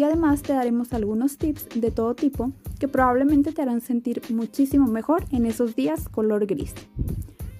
y 0.00 0.02
además 0.02 0.40
te 0.40 0.54
daremos 0.54 0.94
algunos 0.94 1.36
tips 1.36 1.68
de 1.74 1.90
todo 1.90 2.14
tipo 2.14 2.52
que 2.78 2.88
probablemente 2.88 3.52
te 3.52 3.60
harán 3.60 3.82
sentir 3.82 4.22
muchísimo 4.30 4.86
mejor 4.86 5.26
en 5.30 5.44
esos 5.44 5.76
días 5.76 6.08
color 6.08 6.46
gris. 6.46 6.72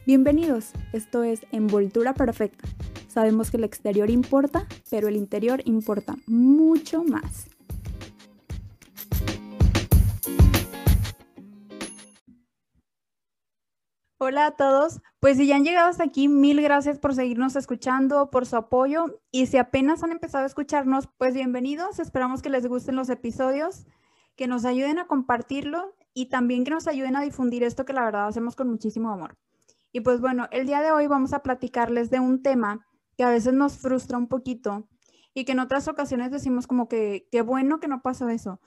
Bienvenidos, 0.07 0.71
esto 0.95 1.23
es 1.23 1.43
Envoltura 1.53 2.15
Perfecta. 2.15 2.67
Sabemos 3.09 3.51
que 3.51 3.59
el 3.59 3.65
exterior 3.65 4.09
importa, 4.09 4.67
pero 4.89 5.09
el 5.09 5.17
interior 5.17 5.61
importa 5.67 6.17
mucho 6.27 7.05
más. 7.05 7.47
Hola 14.17 14.47
a 14.47 14.51
todos, 14.53 15.03
pues 15.21 15.37
si 15.37 15.47
ya 15.47 15.57
han 15.57 15.65
llegado 15.65 15.91
hasta 15.91 16.05
aquí, 16.05 16.29
mil 16.29 16.63
gracias 16.63 16.99
por 16.99 17.15
seguirnos 17.15 17.55
escuchando, 17.55 18.31
por 18.31 18.47
su 18.47 18.57
apoyo 18.57 19.21
y 19.31 19.47
si 19.47 19.59
apenas 19.59 20.03
han 20.03 20.13
empezado 20.13 20.45
a 20.45 20.47
escucharnos, 20.47 21.09
pues 21.19 21.35
bienvenidos, 21.35 21.99
esperamos 21.99 22.41
que 22.41 22.49
les 22.49 22.67
gusten 22.67 22.97
los 22.97 23.11
episodios, 23.11 23.87
que 24.35 24.47
nos 24.47 24.65
ayuden 24.65 24.99
a 24.99 25.07
compartirlo 25.07 25.95
y 26.15 26.31
también 26.31 26.65
que 26.65 26.71
nos 26.71 26.87
ayuden 26.87 27.17
a 27.17 27.21
difundir 27.21 27.63
esto 27.63 27.85
que 27.85 27.93
la 27.93 28.03
verdad 28.03 28.29
hacemos 28.29 28.57
con 28.57 28.71
muchísimo 28.71 29.11
amor. 29.11 29.37
Y 29.93 30.01
pues 30.01 30.23
bueno, 30.23 30.49
el 30.53 30.67
día 30.67 30.81
de 30.81 30.91
hoy 30.91 31.07
vamos 31.07 31.35
a 31.35 31.43
platicarles 31.43 32.09
de 32.09 32.21
un 32.21 32.43
tema 32.43 32.87
que 33.19 33.25
a 33.25 33.31
veces 33.31 33.53
nos 33.53 33.77
frustra 33.77 34.17
un 34.17 34.27
poquito 34.27 34.89
y 35.35 35.45
que 35.45 35.53
en 35.53 35.61
otras 35.61 35.87
ocasiones 35.87 36.31
decimos 36.31 36.67
como 36.67 36.89
que 36.89 37.29
qué 37.31 37.43
bueno 37.43 37.79
que 37.79 37.89
no 37.89 38.01
pasó 38.01 38.31
eso. 38.31 38.59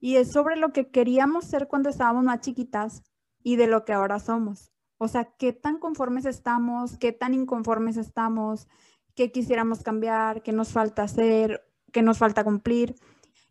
Y 0.00 0.16
es 0.16 0.32
sobre 0.32 0.56
lo 0.56 0.72
que 0.72 0.90
queríamos 0.90 1.44
ser 1.44 1.68
cuando 1.68 1.90
estábamos 1.90 2.24
más 2.24 2.40
chiquitas 2.40 3.02
y 3.42 3.56
de 3.56 3.66
lo 3.66 3.84
que 3.84 3.92
ahora 3.92 4.18
somos. 4.20 4.71
O 5.02 5.08
sea, 5.08 5.24
qué 5.24 5.52
tan 5.52 5.80
conformes 5.80 6.26
estamos, 6.26 6.96
qué 6.96 7.10
tan 7.10 7.34
inconformes 7.34 7.96
estamos, 7.96 8.68
qué 9.16 9.32
quisiéramos 9.32 9.82
cambiar, 9.82 10.44
qué 10.44 10.52
nos 10.52 10.70
falta 10.70 11.02
hacer, 11.02 11.60
qué 11.90 12.02
nos 12.02 12.18
falta 12.18 12.44
cumplir. 12.44 12.94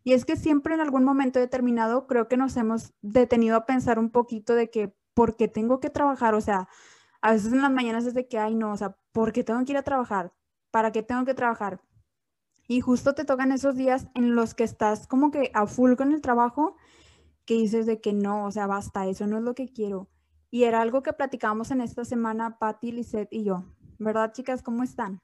Y 0.02 0.14
es 0.14 0.24
que 0.24 0.36
siempre 0.36 0.72
en 0.72 0.80
algún 0.80 1.04
momento 1.04 1.40
determinado 1.40 2.06
creo 2.06 2.26
que 2.26 2.38
nos 2.38 2.56
hemos 2.56 2.94
detenido 3.02 3.54
a 3.54 3.66
pensar 3.66 3.98
un 3.98 4.08
poquito 4.08 4.54
de 4.54 4.70
que, 4.70 4.96
¿por 5.12 5.36
qué 5.36 5.46
tengo 5.46 5.78
que 5.78 5.90
trabajar? 5.90 6.34
O 6.34 6.40
sea, 6.40 6.68
a 7.20 7.32
veces 7.32 7.52
en 7.52 7.60
las 7.60 7.70
mañanas 7.70 8.06
es 8.06 8.14
de 8.14 8.26
que, 8.26 8.38
ay, 8.38 8.54
no, 8.54 8.72
o 8.72 8.76
sea, 8.78 8.96
¿por 9.12 9.32
qué 9.32 9.44
tengo 9.44 9.62
que 9.66 9.72
ir 9.72 9.78
a 9.78 9.82
trabajar? 9.82 10.32
¿Para 10.70 10.90
qué 10.90 11.02
tengo 11.02 11.26
que 11.26 11.34
trabajar? 11.34 11.82
Y 12.66 12.80
justo 12.80 13.14
te 13.14 13.26
tocan 13.26 13.52
esos 13.52 13.76
días 13.76 14.08
en 14.14 14.34
los 14.34 14.54
que 14.54 14.64
estás 14.64 15.06
como 15.06 15.30
que 15.30 15.50
a 15.52 15.66
full 15.66 15.96
con 15.96 16.12
el 16.12 16.22
trabajo, 16.22 16.76
que 17.44 17.56
dices 17.56 17.84
de 17.84 18.00
que 18.00 18.14
no, 18.14 18.46
o 18.46 18.50
sea, 18.50 18.66
basta, 18.66 19.06
eso 19.06 19.26
no 19.26 19.36
es 19.36 19.44
lo 19.44 19.54
que 19.54 19.68
quiero. 19.68 20.08
Y 20.54 20.64
era 20.64 20.82
algo 20.82 21.02
que 21.02 21.14
platicamos 21.14 21.70
en 21.70 21.80
esta 21.80 22.04
semana, 22.04 22.58
Patti, 22.58 22.92
Lisette 22.92 23.32
y 23.32 23.42
yo. 23.42 23.64
¿Verdad, 23.98 24.34
chicas? 24.34 24.62
¿Cómo 24.62 24.82
están? 24.82 25.22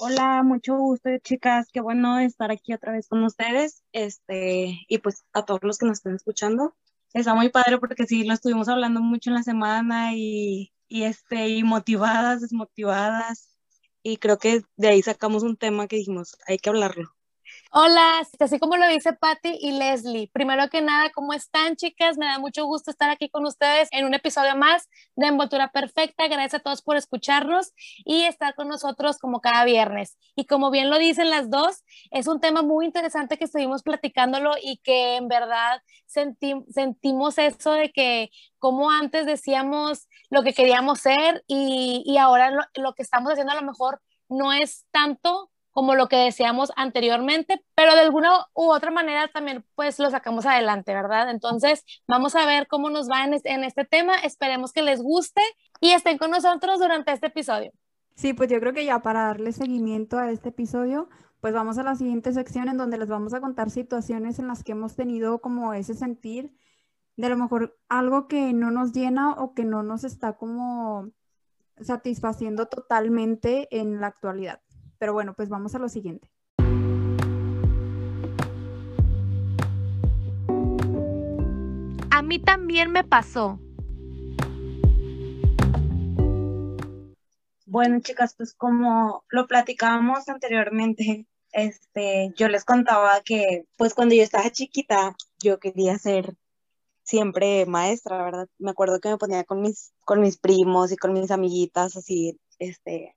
Hola, 0.00 0.42
mucho 0.42 0.74
gusto, 0.78 1.10
chicas. 1.22 1.68
Qué 1.70 1.82
bueno 1.82 2.18
estar 2.18 2.50
aquí 2.50 2.72
otra 2.72 2.92
vez 2.92 3.08
con 3.08 3.22
ustedes. 3.24 3.84
Este, 3.92 4.86
y 4.88 4.98
pues 4.98 5.26
a 5.34 5.44
todos 5.44 5.60
los 5.64 5.76
que 5.76 5.84
nos 5.84 5.98
estén 5.98 6.14
escuchando. 6.14 6.74
Está 7.12 7.34
muy 7.34 7.50
padre 7.50 7.76
porque 7.76 8.06
sí, 8.06 8.24
lo 8.24 8.32
estuvimos 8.32 8.70
hablando 8.70 9.02
mucho 9.02 9.28
en 9.28 9.34
la 9.34 9.42
semana 9.42 10.14
y, 10.14 10.72
y, 10.88 11.02
este, 11.02 11.50
y 11.50 11.62
motivadas, 11.62 12.40
desmotivadas. 12.40 13.54
Y 14.02 14.16
creo 14.16 14.38
que 14.38 14.62
de 14.78 14.88
ahí 14.88 15.02
sacamos 15.02 15.42
un 15.42 15.58
tema 15.58 15.88
que 15.88 15.96
dijimos, 15.96 16.38
hay 16.46 16.56
que 16.56 16.70
hablarlo. 16.70 17.14
Hola, 17.74 18.20
así 18.38 18.58
como 18.58 18.76
lo 18.76 18.86
dice 18.86 19.14
Patty 19.14 19.56
y 19.58 19.72
Leslie. 19.72 20.28
Primero 20.30 20.68
que 20.68 20.82
nada, 20.82 21.10
¿cómo 21.14 21.32
están, 21.32 21.74
chicas? 21.74 22.18
Me 22.18 22.26
da 22.26 22.38
mucho 22.38 22.66
gusto 22.66 22.90
estar 22.90 23.08
aquí 23.08 23.30
con 23.30 23.46
ustedes 23.46 23.88
en 23.92 24.04
un 24.04 24.12
episodio 24.12 24.54
más 24.56 24.90
de 25.16 25.28
Envoltura 25.28 25.72
Perfecta. 25.72 26.28
Gracias 26.28 26.60
a 26.60 26.62
todos 26.62 26.82
por 26.82 26.98
escucharnos 26.98 27.72
y 28.04 28.24
estar 28.24 28.54
con 28.56 28.68
nosotros 28.68 29.16
como 29.16 29.40
cada 29.40 29.64
viernes. 29.64 30.18
Y 30.36 30.44
como 30.44 30.70
bien 30.70 30.90
lo 30.90 30.98
dicen 30.98 31.30
las 31.30 31.48
dos, 31.48 31.82
es 32.10 32.26
un 32.26 32.40
tema 32.40 32.60
muy 32.60 32.84
interesante 32.84 33.38
que 33.38 33.44
estuvimos 33.44 33.82
platicándolo 33.82 34.52
y 34.62 34.76
que 34.84 35.16
en 35.16 35.28
verdad 35.28 35.80
sentimos 36.06 37.38
eso 37.38 37.72
de 37.72 37.90
que 37.90 38.28
como 38.58 38.90
antes 38.90 39.24
decíamos 39.24 40.08
lo 40.28 40.42
que 40.42 40.52
queríamos 40.52 41.00
ser 41.00 41.42
y, 41.46 42.02
y 42.04 42.18
ahora 42.18 42.50
lo, 42.50 42.64
lo 42.74 42.92
que 42.92 43.02
estamos 43.02 43.32
haciendo 43.32 43.52
a 43.52 43.56
lo 43.56 43.62
mejor 43.62 44.02
no 44.28 44.52
es 44.52 44.84
tanto 44.90 45.51
como 45.72 45.94
lo 45.94 46.08
que 46.08 46.16
deseamos 46.16 46.70
anteriormente, 46.76 47.62
pero 47.74 47.94
de 47.94 48.00
alguna 48.00 48.46
u 48.54 48.70
otra 48.70 48.90
manera 48.90 49.28
también 49.28 49.64
pues 49.74 49.98
lo 49.98 50.10
sacamos 50.10 50.46
adelante, 50.46 50.94
¿verdad? 50.94 51.30
Entonces 51.30 51.84
vamos 52.06 52.36
a 52.36 52.46
ver 52.46 52.68
cómo 52.68 52.90
nos 52.90 53.08
va 53.08 53.24
en, 53.24 53.64
este 53.64 53.84
tema, 53.84 54.16
esperemos 54.16 54.72
que 54.72 54.82
les 54.82 55.02
guste 55.02 55.40
y 55.80 55.90
estén 55.90 56.18
con 56.18 56.30
nosotros 56.30 56.78
durante 56.78 57.12
este 57.12 57.28
episodio. 57.28 57.72
Sí, 58.14 58.34
pues 58.34 58.50
yo 58.50 58.60
creo 58.60 58.74
que 58.74 58.84
ya 58.84 59.00
para 59.00 59.24
darle 59.24 59.52
seguimiento 59.52 60.18
a 60.18 60.30
este 60.30 60.50
episodio, 60.50 61.08
pues 61.40 61.54
vamos 61.54 61.78
a 61.78 61.82
la 61.82 61.96
siguiente 61.96 62.32
sección 62.32 62.68
en 62.68 62.76
donde 62.76 62.98
les 62.98 63.08
vamos 63.08 63.32
a 63.34 63.40
contar 63.40 63.70
situaciones 63.70 64.38
en 64.38 64.48
las 64.48 64.62
que 64.62 64.72
hemos 64.72 64.94
tenido 64.94 65.40
como 65.40 65.72
ese 65.72 65.94
sentir 65.94 66.54
de 67.16 67.26
a 67.26 67.30
lo 67.30 67.36
mejor 67.36 67.78
algo 67.88 68.28
que 68.28 68.52
no 68.52 68.70
nos 68.70 68.92
llena 68.92 69.32
o 69.32 69.54
que 69.54 69.64
no 69.64 69.82
nos 69.82 70.04
está 70.04 70.34
como 70.34 71.10
satisfaciendo 71.80 72.66
totalmente 72.66 73.68
en 73.76 74.00
la 74.00 74.08
actualidad. 74.08 74.60
Pero 75.02 75.14
bueno, 75.14 75.34
pues 75.34 75.48
vamos 75.48 75.74
a 75.74 75.80
lo 75.80 75.88
siguiente. 75.88 76.30
A 82.12 82.22
mí 82.22 82.38
también 82.38 82.92
me 82.92 83.02
pasó. 83.02 83.58
Bueno, 87.66 87.98
chicas, 87.98 88.36
pues 88.36 88.54
como 88.54 89.24
lo 89.28 89.48
platicábamos 89.48 90.28
anteriormente, 90.28 91.26
este, 91.50 92.32
yo 92.36 92.46
les 92.46 92.64
contaba 92.64 93.22
que, 93.24 93.66
pues 93.76 93.94
cuando 93.94 94.14
yo 94.14 94.22
estaba 94.22 94.50
chiquita, 94.50 95.16
yo 95.40 95.58
quería 95.58 95.98
ser 95.98 96.36
siempre 97.02 97.66
maestra, 97.66 98.22
¿verdad? 98.22 98.48
Me 98.58 98.70
acuerdo 98.70 99.00
que 99.00 99.08
me 99.08 99.18
ponía 99.18 99.42
con 99.42 99.62
mis, 99.62 99.92
con 100.04 100.20
mis 100.20 100.38
primos 100.38 100.92
y 100.92 100.96
con 100.96 101.12
mis 101.12 101.32
amiguitas, 101.32 101.96
así, 101.96 102.38
este, 102.60 103.16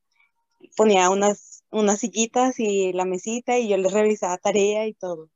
ponía 0.75 1.09
unas, 1.09 1.54
unas 1.75 1.99
sillitas 1.99 2.59
y 2.59 2.93
la 2.93 3.05
mesita 3.05 3.57
y 3.57 3.67
yo 3.67 3.77
les 3.77 3.91
revisaba 3.91 4.37
tarea 4.37 4.87
y 4.87 4.93
todo. 4.93 5.29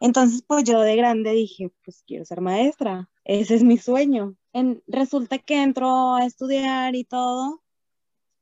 Entonces, 0.00 0.42
pues 0.46 0.64
yo 0.64 0.80
de 0.80 0.96
grande 0.96 1.32
dije, 1.32 1.70
pues 1.84 2.02
quiero 2.06 2.24
ser 2.24 2.40
maestra, 2.40 3.10
ese 3.24 3.54
es 3.54 3.64
mi 3.64 3.78
sueño. 3.78 4.36
En, 4.52 4.82
resulta 4.86 5.38
que 5.38 5.62
entro 5.62 6.14
a 6.14 6.26
estudiar 6.26 6.94
y 6.94 7.04
todo, 7.04 7.62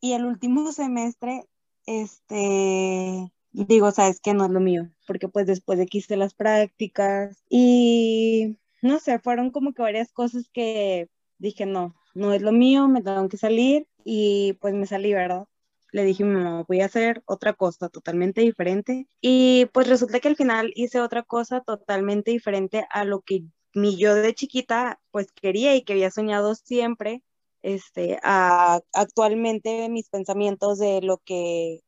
y 0.00 0.12
el 0.12 0.24
último 0.24 0.72
semestre, 0.72 1.44
este, 1.86 3.32
digo, 3.52 3.90
sabes 3.92 4.20
que 4.20 4.34
no 4.34 4.44
es 4.44 4.50
lo 4.50 4.60
mío, 4.60 4.90
porque 5.06 5.28
pues 5.28 5.46
después 5.46 5.78
de 5.78 5.86
que 5.86 6.16
las 6.16 6.34
prácticas 6.34 7.44
y 7.48 8.58
no 8.82 8.98
sé, 9.00 9.18
fueron 9.18 9.50
como 9.50 9.74
que 9.74 9.82
varias 9.82 10.12
cosas 10.12 10.48
que 10.52 11.08
dije, 11.38 11.66
no, 11.66 11.94
no 12.14 12.32
es 12.32 12.42
lo 12.42 12.52
mío, 12.52 12.88
me 12.88 13.02
tengo 13.02 13.28
que 13.28 13.36
salir 13.36 13.86
y 14.04 14.54
pues 14.60 14.74
me 14.74 14.86
salí, 14.86 15.12
¿verdad? 15.12 15.46
Le 15.92 16.04
dije 16.04 16.24
a 16.24 16.64
voy 16.66 16.80
a 16.80 16.86
hacer 16.86 17.22
otra 17.26 17.52
cosa 17.54 17.88
totalmente 17.88 18.40
diferente. 18.40 19.08
Y 19.20 19.66
pues 19.72 19.88
resulta 19.88 20.20
que 20.20 20.28
al 20.28 20.36
final 20.36 20.72
hice 20.74 21.00
otra 21.00 21.22
cosa 21.22 21.60
totalmente 21.60 22.30
diferente 22.30 22.86
a 22.90 23.04
lo 23.04 23.20
que 23.22 23.44
mi 23.74 23.96
yo 23.96 24.14
de 24.14 24.34
chiquita 24.34 25.00
pues 25.10 25.32
quería 25.32 25.76
y 25.76 25.82
que 25.82 25.94
había 25.94 26.10
soñado 26.10 26.54
siempre. 26.54 27.22
Este, 27.62 28.18
a, 28.22 28.80
actualmente 28.92 29.88
mis 29.88 30.08
pensamientos 30.08 30.78
de 30.78 31.02
lo 31.02 31.18
que 31.18 31.80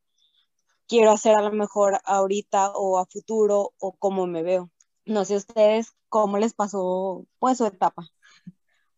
quiero 0.89 1.13
hacer 1.13 1.37
a 1.37 1.43
lo 1.43 1.53
mejor 1.53 2.01
ahorita 2.05 2.73
o 2.73 2.99
a 2.99 3.07
futuro 3.07 3.73
o 3.79 3.93
cómo 3.93 4.27
me 4.27 4.43
veo. 4.43 4.71
No 5.05 5.25
sé 5.25 5.37
ustedes 5.37 5.93
cómo 6.09 6.39
les 6.39 6.55
pasó 6.55 7.27
pues 7.39 7.59
su 7.59 7.67
etapa. 7.67 8.05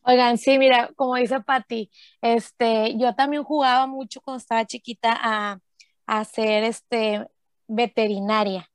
Oigan, 0.05 0.37
sí, 0.39 0.59
mira, 0.59 0.91
como 0.97 1.15
dice 1.17 1.41
Patti, 1.41 1.91
este, 2.23 2.97
yo 2.99 3.15
también 3.15 3.45
jugaba 3.45 3.87
mucho 3.87 4.21
cuando 4.21 4.39
estaba 4.39 4.65
chiquita 4.67 5.17
a, 5.21 5.61
a 6.07 6.25
ser 6.25 6.65
este, 6.65 7.25
veterinaria. 7.69 8.69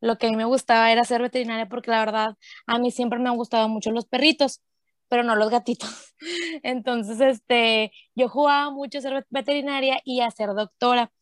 Lo 0.00 0.18
que 0.18 0.26
a 0.26 0.30
mí 0.30 0.36
me 0.36 0.44
gustaba 0.44 0.90
era 0.90 1.04
ser 1.04 1.22
veterinaria 1.22 1.68
porque 1.68 1.90
la 1.92 2.00
verdad 2.00 2.36
a 2.66 2.78
mí 2.78 2.90
siempre 2.90 3.18
me 3.20 3.28
han 3.28 3.36
gustado 3.36 3.68
mucho 3.68 3.92
los 3.92 4.06
perritos, 4.06 4.60
pero 5.08 5.22
no 5.22 5.36
los 5.36 5.50
gatitos. 5.50 6.14
Entonces, 6.64 7.20
este, 7.20 7.92
yo 8.16 8.28
jugaba 8.28 8.70
mucho 8.70 8.98
a 8.98 9.02
ser 9.02 9.26
veterinaria 9.30 10.00
y 10.04 10.20
a 10.20 10.30
ser 10.32 10.48
doctora, 10.54 11.12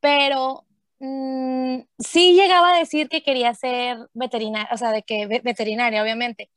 pero 0.00 0.66
mm, 0.98 1.80
sí 1.98 2.34
llegaba 2.34 2.74
a 2.74 2.78
decir 2.78 3.08
que 3.10 3.22
quería 3.22 3.52
ser 3.54 3.98
veterinaria, 4.14 4.68
o 4.72 4.78
sea, 4.78 4.92
de 4.92 5.02
que 5.02 5.26
veterinaria, 5.26 6.02
obviamente, 6.02 6.50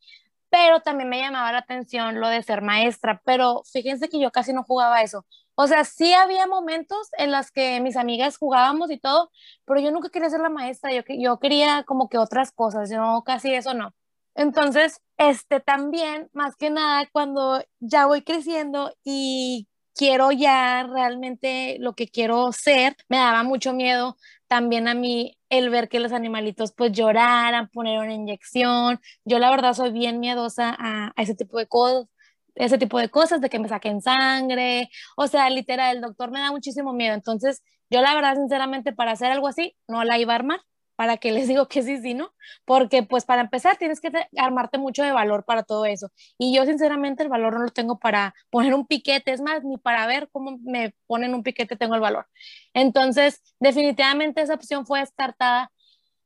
pero 0.54 0.80
también 0.82 1.08
me 1.08 1.18
llamaba 1.18 1.50
la 1.50 1.58
atención 1.58 2.20
lo 2.20 2.28
de 2.28 2.40
ser 2.44 2.62
maestra, 2.62 3.20
pero 3.24 3.64
fíjense 3.64 4.08
que 4.08 4.20
yo 4.20 4.30
casi 4.30 4.52
no 4.52 4.62
jugaba 4.62 5.02
eso. 5.02 5.26
O 5.56 5.66
sea, 5.66 5.84
sí 5.84 6.12
había 6.12 6.46
momentos 6.46 7.08
en 7.18 7.32
los 7.32 7.50
que 7.50 7.80
mis 7.80 7.96
amigas 7.96 8.36
jugábamos 8.38 8.92
y 8.92 8.98
todo, 9.00 9.32
pero 9.64 9.80
yo 9.80 9.90
nunca 9.90 10.10
quería 10.10 10.30
ser 10.30 10.40
la 10.40 10.50
maestra, 10.50 10.92
yo, 10.92 11.02
yo 11.08 11.40
quería 11.40 11.82
como 11.84 12.08
que 12.08 12.18
otras 12.18 12.52
cosas, 12.52 12.88
yo 12.88 13.24
casi 13.26 13.52
eso 13.52 13.74
no. 13.74 13.94
Entonces, 14.36 15.00
este 15.16 15.58
también, 15.58 16.30
más 16.32 16.54
que 16.54 16.70
nada, 16.70 17.08
cuando 17.10 17.60
ya 17.80 18.06
voy 18.06 18.22
creciendo 18.22 18.94
y 19.02 19.66
quiero 19.94 20.32
ya 20.32 20.84
realmente 20.84 21.76
lo 21.80 21.94
que 21.94 22.08
quiero 22.08 22.52
ser, 22.52 22.96
me 23.08 23.18
daba 23.18 23.42
mucho 23.42 23.72
miedo 23.72 24.16
también 24.48 24.88
a 24.88 24.94
mí 24.94 25.36
el 25.48 25.70
ver 25.70 25.88
que 25.88 26.00
los 26.00 26.12
animalitos 26.12 26.72
pues 26.76 26.92
lloraran, 26.92 27.68
poner 27.70 27.98
una 28.00 28.14
inyección. 28.14 29.00
Yo 29.24 29.38
la 29.38 29.50
verdad 29.50 29.72
soy 29.74 29.90
bien 29.92 30.20
miedosa 30.20 30.76
a, 30.78 31.12
ese 31.16 31.34
tipo 31.34 31.58
de 31.58 31.66
cosas 31.66 32.08
ese 32.56 32.78
tipo 32.78 32.98
de 32.98 33.08
cosas, 33.08 33.40
de 33.40 33.50
que 33.50 33.58
me 33.58 33.68
saquen 33.68 34.00
sangre, 34.00 34.88
o 35.16 35.26
sea, 35.26 35.50
literal, 35.50 35.96
el 35.96 36.02
doctor 36.02 36.30
me 36.30 36.38
da 36.40 36.52
muchísimo 36.52 36.92
miedo. 36.92 37.14
Entonces, 37.14 37.62
yo 37.90 38.00
la 38.00 38.14
verdad, 38.14 38.36
sinceramente, 38.36 38.92
para 38.92 39.12
hacer 39.12 39.30
algo 39.32 39.48
así, 39.48 39.76
no 39.88 40.04
la 40.04 40.18
iba 40.18 40.32
a 40.34 40.36
armar, 40.36 40.60
para 40.96 41.16
que 41.16 41.32
les 41.32 41.48
digo 41.48 41.68
que 41.68 41.82
sí, 41.82 41.98
sí, 42.00 42.14
¿no? 42.14 42.32
Porque 42.64 43.02
pues 43.02 43.24
para 43.24 43.42
empezar 43.42 43.76
tienes 43.76 44.00
que 44.00 44.10
armarte 44.36 44.78
mucho 44.78 45.02
de 45.02 45.12
valor 45.12 45.44
para 45.44 45.62
todo 45.62 45.86
eso. 45.86 46.10
Y 46.38 46.54
yo 46.54 46.64
sinceramente 46.64 47.22
el 47.22 47.28
valor 47.28 47.54
no 47.54 47.64
lo 47.64 47.70
tengo 47.70 47.98
para 47.98 48.34
poner 48.50 48.74
un 48.74 48.86
piquete, 48.86 49.32
es 49.32 49.40
más, 49.40 49.64
ni 49.64 49.78
para 49.78 50.06
ver 50.06 50.28
cómo 50.32 50.58
me 50.62 50.94
ponen 51.06 51.34
un 51.34 51.42
piquete 51.42 51.76
tengo 51.76 51.94
el 51.94 52.00
valor. 52.00 52.26
Entonces, 52.74 53.42
definitivamente 53.60 54.42
esa 54.42 54.54
opción 54.54 54.86
fue 54.86 55.00
descartada. 55.00 55.70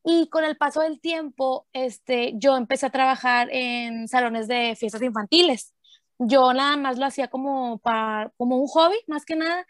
Y 0.04 0.28
con 0.30 0.44
el 0.44 0.56
paso 0.56 0.80
del 0.80 1.00
tiempo, 1.00 1.66
este, 1.72 2.32
yo 2.36 2.56
empecé 2.56 2.86
a 2.86 2.90
trabajar 2.90 3.48
en 3.52 4.08
salones 4.08 4.48
de 4.48 4.74
fiestas 4.76 5.02
infantiles 5.02 5.74
yo 6.18 6.52
nada 6.52 6.76
más 6.76 6.98
lo 6.98 7.06
hacía 7.06 7.28
como, 7.28 7.78
para, 7.78 8.32
como 8.36 8.56
un 8.56 8.66
hobby, 8.66 8.96
más 9.06 9.24
que 9.24 9.36
nada. 9.36 9.66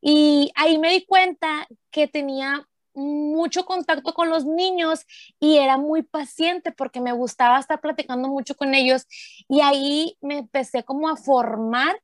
Y 0.00 0.52
ahí 0.54 0.78
me 0.78 0.92
di 0.92 1.04
cuenta 1.04 1.66
que 1.90 2.06
tenía 2.08 2.68
mucho 2.98 3.64
contacto 3.64 4.12
con 4.12 4.28
los 4.28 4.44
niños 4.44 5.06
y 5.40 5.56
era 5.58 5.78
muy 5.78 6.02
paciente 6.02 6.72
porque 6.72 7.00
me 7.00 7.12
gustaba 7.12 7.58
estar 7.58 7.80
platicando 7.80 8.28
mucho 8.28 8.56
con 8.56 8.74
ellos 8.74 9.06
y 9.48 9.60
ahí 9.60 10.16
me 10.20 10.38
empecé 10.38 10.84
como 10.84 11.08
a 11.08 11.16
formar 11.16 11.96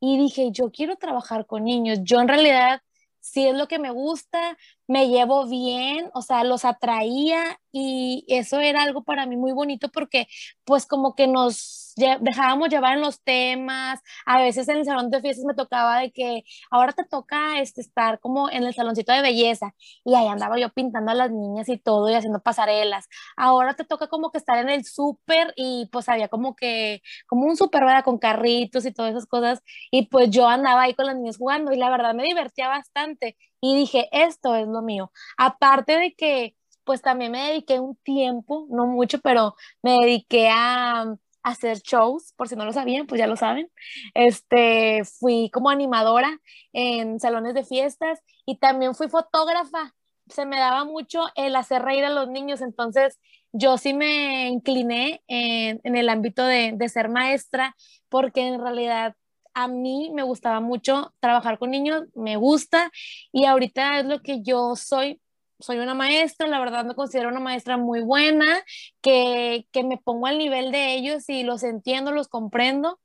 y 0.00 0.18
dije, 0.18 0.50
yo 0.52 0.70
quiero 0.70 0.96
trabajar 0.96 1.46
con 1.46 1.64
niños. 1.64 1.98
Yo 2.02 2.20
en 2.20 2.28
realidad, 2.28 2.82
si 3.20 3.46
es 3.46 3.54
lo 3.54 3.68
que 3.68 3.78
me 3.78 3.90
gusta, 3.90 4.56
me 4.88 5.08
llevo 5.08 5.46
bien, 5.48 6.10
o 6.14 6.22
sea, 6.22 6.44
los 6.44 6.64
atraía 6.64 7.58
y 7.72 8.24
eso 8.28 8.58
era 8.60 8.82
algo 8.82 9.04
para 9.04 9.26
mí 9.26 9.36
muy 9.36 9.52
bonito 9.52 9.90
porque 9.90 10.26
pues 10.64 10.86
como 10.86 11.14
que 11.14 11.26
nos 11.28 11.92
dejábamos 12.20 12.68
llevar 12.68 12.94
en 12.94 13.00
los 13.02 13.22
temas, 13.22 14.00
a 14.24 14.40
veces 14.40 14.68
en 14.68 14.78
el 14.78 14.84
salón 14.84 15.10
de 15.10 15.20
fiestas 15.20 15.44
me 15.44 15.54
tocaba 15.54 15.98
de 16.00 16.12
que 16.12 16.44
ahora 16.70 16.92
te 16.92 17.04
toca 17.04 17.60
este, 17.60 17.80
estar 17.80 18.20
como 18.20 18.50
en 18.50 18.64
el 18.64 18.74
saloncito 18.74 19.12
de 19.12 19.20
belleza 19.22 19.74
y 20.04 20.14
ahí 20.14 20.26
andaba 20.28 20.58
yo 20.58 20.70
pintando 20.72 21.10
a 21.10 21.14
las 21.14 21.30
niñas 21.30 21.68
y 21.68 21.78
todo 21.78 22.08
y 22.10 22.14
haciendo 22.14 22.40
pasarelas, 22.40 23.08
ahora 23.36 23.74
te 23.74 23.84
toca 23.84 24.08
como 24.08 24.30
que 24.30 24.38
estar 24.38 24.58
en 24.58 24.68
el 24.70 24.84
súper 24.84 25.52
y 25.56 25.88
pues 25.92 26.08
había 26.08 26.28
como 26.28 26.54
que, 26.56 27.02
como 27.26 27.46
un 27.46 27.56
súper, 27.56 27.84
¿verdad? 27.84 28.04
Con 28.04 28.18
carritos 28.18 28.86
y 28.86 28.92
todas 28.92 29.10
esas 29.12 29.26
cosas 29.26 29.60
y 29.90 30.06
pues 30.06 30.30
yo 30.30 30.46
andaba 30.48 30.82
ahí 30.82 30.94
con 30.94 31.06
las 31.06 31.16
niñas 31.16 31.36
jugando 31.38 31.72
y 31.72 31.76
la 31.76 31.90
verdad 31.90 32.14
me 32.14 32.24
divertía 32.24 32.68
bastante 32.68 33.36
y 33.60 33.76
dije, 33.76 34.08
esto 34.12 34.54
es 34.54 34.66
lo 34.68 34.82
mío. 34.82 35.12
Aparte 35.36 35.98
de 35.98 36.14
que 36.14 36.54
pues 36.84 37.02
también 37.02 37.32
me 37.32 37.48
dediqué 37.48 37.80
un 37.80 37.96
tiempo, 37.96 38.66
no 38.70 38.86
mucho, 38.86 39.20
pero 39.20 39.54
me 39.82 39.98
dediqué 40.00 40.48
a 40.50 41.04
hacer 41.42 41.78
shows, 41.80 42.32
por 42.36 42.48
si 42.48 42.56
no 42.56 42.64
lo 42.64 42.72
sabían, 42.72 43.06
pues 43.06 43.18
ya 43.18 43.26
lo 43.26 43.36
saben. 43.36 43.70
Este, 44.14 45.02
fui 45.04 45.50
como 45.50 45.70
animadora 45.70 46.40
en 46.72 47.20
salones 47.20 47.52
de 47.54 47.64
fiestas 47.64 48.20
y 48.46 48.58
también 48.58 48.94
fui 48.94 49.08
fotógrafa. 49.08 49.94
Se 50.28 50.46
me 50.46 50.58
daba 50.58 50.84
mucho 50.84 51.24
el 51.36 51.56
hacer 51.56 51.82
reír 51.82 52.04
a 52.04 52.10
los 52.10 52.28
niños, 52.28 52.62
entonces 52.62 53.18
yo 53.52 53.78
sí 53.78 53.94
me 53.94 54.48
incliné 54.48 55.22
en, 55.26 55.80
el 55.96 56.08
ámbito 56.08 56.44
de, 56.44 56.72
de 56.74 56.88
ser 56.88 57.08
maestra 57.10 57.76
porque 58.08 58.46
en 58.46 58.60
realidad 58.60 59.14
a 59.62 59.68
mí 59.68 60.10
me 60.14 60.22
gustaba 60.22 60.60
mucho 60.60 61.12
trabajar 61.20 61.58
con 61.58 61.70
niños, 61.70 62.04
me 62.14 62.36
gusta 62.36 62.90
y 63.32 63.44
ahorita 63.44 64.00
es 64.00 64.06
lo 64.06 64.20
que 64.22 64.42
yo 64.42 64.76
soy 64.76 65.20
soy 65.60 65.78
una 65.78 65.94
maestra, 65.94 66.46
la 66.46 66.60
verdad 66.60 66.84
me 66.84 66.94
considero 66.94 67.28
una 67.30 67.40
maestra 67.40 67.76
muy 67.76 68.00
buena, 68.00 68.62
que, 69.00 69.66
que 69.72 69.82
me 69.82 69.98
pongo 69.98 70.26
al 70.26 70.38
nivel 70.38 70.70
de 70.70 70.94
ellos 70.94 71.28
y 71.28 71.42
los 71.42 71.64
entiendo, 71.64 72.12
los 72.12 72.28
comprendo. 72.28 73.00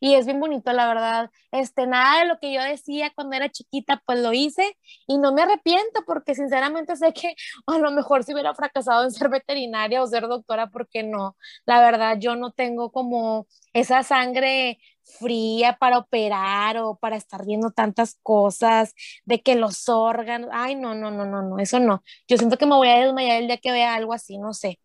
Y 0.00 0.14
es 0.14 0.26
bien 0.26 0.40
bonito, 0.40 0.72
la 0.72 0.86
verdad. 0.88 1.30
Este, 1.52 1.86
nada 1.86 2.20
de 2.20 2.26
lo 2.26 2.38
que 2.38 2.52
yo 2.52 2.62
decía 2.62 3.12
cuando 3.14 3.36
era 3.36 3.48
chiquita, 3.50 4.02
pues 4.06 4.20
lo 4.20 4.32
hice 4.32 4.76
y 5.06 5.18
no 5.18 5.32
me 5.32 5.42
arrepiento 5.42 6.02
porque 6.06 6.34
sinceramente 6.34 6.96
sé 6.96 7.12
que 7.12 7.34
a 7.66 7.78
lo 7.78 7.90
mejor 7.90 8.24
si 8.24 8.32
hubiera 8.32 8.54
fracasado 8.54 9.04
en 9.04 9.10
ser 9.10 9.28
veterinaria 9.28 10.02
o 10.02 10.06
ser 10.06 10.28
doctora, 10.28 10.68
porque 10.68 11.02
no, 11.02 11.36
la 11.64 11.80
verdad 11.80 12.18
yo 12.18 12.36
no 12.36 12.52
tengo 12.52 12.90
como 12.92 13.46
esa 13.72 14.02
sangre 14.02 14.78
fría 15.06 15.76
para 15.78 15.98
operar 15.98 16.78
o 16.78 16.96
para 16.96 17.16
estar 17.16 17.46
viendo 17.46 17.70
tantas 17.70 18.18
cosas, 18.22 18.94
de 19.24 19.40
que 19.40 19.54
los 19.54 19.88
órganos, 19.88 20.50
ay, 20.52 20.74
no, 20.74 20.94
no, 20.94 21.10
no, 21.10 21.24
no, 21.24 21.42
no, 21.42 21.58
eso 21.58 21.78
no. 21.80 22.02
Yo 22.28 22.36
siento 22.36 22.58
que 22.58 22.66
me 22.66 22.74
voy 22.74 22.88
a 22.88 23.04
desmayar 23.04 23.40
el 23.40 23.46
día 23.46 23.58
que 23.58 23.72
vea 23.72 23.94
algo 23.94 24.12
así, 24.12 24.38
no 24.38 24.52
sé. 24.52 24.80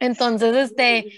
Entonces, 0.00 0.56
este, 0.56 1.12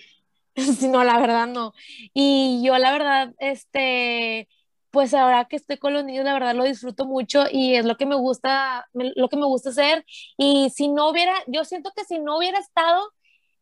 si 0.78 0.88
no, 0.88 1.04
la 1.04 1.18
verdad 1.18 1.46
no. 1.46 1.72
Y 2.14 2.62
yo 2.64 2.78
la 2.78 2.92
verdad, 2.92 3.34
este, 3.38 4.48
pues 4.90 5.14
ahora 5.14 5.46
que 5.46 5.56
estoy 5.56 5.78
con 5.78 5.92
los 5.92 6.04
niños, 6.04 6.24
la 6.24 6.32
verdad 6.34 6.54
lo 6.54 6.64
disfruto 6.64 7.04
mucho 7.06 7.44
y 7.50 7.74
es 7.76 7.84
lo 7.84 7.96
que 7.96 8.06
me 8.06 8.16
gusta, 8.16 8.88
lo 8.92 9.28
que 9.28 9.36
me 9.36 9.46
gusta 9.46 9.70
hacer. 9.70 10.04
Y 10.36 10.70
si 10.70 10.88
no 10.88 11.10
hubiera, 11.10 11.34
yo 11.46 11.64
siento 11.64 11.92
que 11.94 12.04
si 12.04 12.18
no 12.18 12.38
hubiera 12.38 12.58
estado 12.58 13.12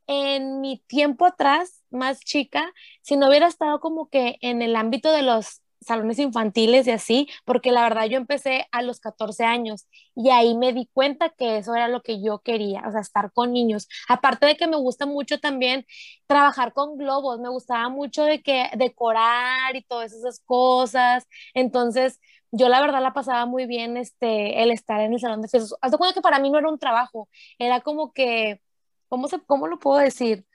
en 0.09 0.61
mi 0.63 0.79
tiempo 0.87 1.27
atrás, 1.27 1.85
más 1.91 2.21
chica, 2.21 2.73
si 3.03 3.17
no 3.17 3.29
hubiera 3.29 3.49
estado 3.49 3.81
como 3.81 4.09
que 4.11 4.37
en 4.43 4.63
el 4.63 4.77
ámbito 4.77 5.13
de 5.13 5.23
los 5.23 5.63
salones 5.85 6.19
infantiles 6.19 6.87
y 6.87 6.91
así, 6.91 7.29
porque 7.45 7.73
la 7.73 7.83
verdad 7.83 8.07
yo 8.07 8.17
empecé 8.17 8.67
a 8.73 8.83
los 8.83 9.01
14 9.01 9.45
años 9.45 9.87
y 10.15 10.31
ahí 10.31 10.57
me 10.57 10.73
di 10.73 10.89
cuenta 10.93 11.31
que 11.31 11.59
eso 11.59 11.75
era 11.75 11.89
lo 11.89 12.03
que 12.03 12.23
yo 12.23 12.41
quería, 12.41 12.83
o 12.87 12.93
sea, 12.93 13.01
estar 13.01 13.33
con 13.33 13.53
niños. 13.53 13.89
Aparte 14.09 14.47
de 14.47 14.57
que 14.57 14.67
me 14.67 14.77
gusta 14.77 15.07
mucho 15.07 15.41
también 15.41 15.87
trabajar 16.27 16.73
con 16.73 16.97
globos, 16.99 17.41
me 17.41 17.49
gustaba 17.49 17.89
mucho 17.89 18.25
de 18.25 18.43
que 18.43 18.71
decorar 18.77 19.77
y 19.77 19.83
todas 19.83 20.13
esas 20.13 20.41
cosas. 20.41 21.27
Entonces, 21.55 22.21
yo 22.53 22.69
la 22.69 22.81
verdad 22.81 23.03
la 23.03 23.13
pasaba 23.13 23.47
muy 23.47 23.67
bien 23.67 23.97
este 23.97 24.63
el 24.63 24.71
estar 24.71 25.01
en 25.01 25.13
el 25.13 25.21
salón 25.21 25.43
de 25.43 25.49
fiestas. 25.49 25.77
Hasta 25.81 25.99
cuando 25.99 26.15
que 26.15 26.21
para 26.21 26.39
mí 26.39 26.51
no 26.51 26.59
era 26.59 26.69
un 26.69 26.79
trabajo, 26.79 27.29
era 27.59 27.81
como 27.81 28.13
que 28.13 28.61
¿cómo, 29.09 29.29
se, 29.29 29.41
cómo 29.47 29.69
lo 29.69 29.79
puedo 29.79 29.99
decir? 29.99 30.47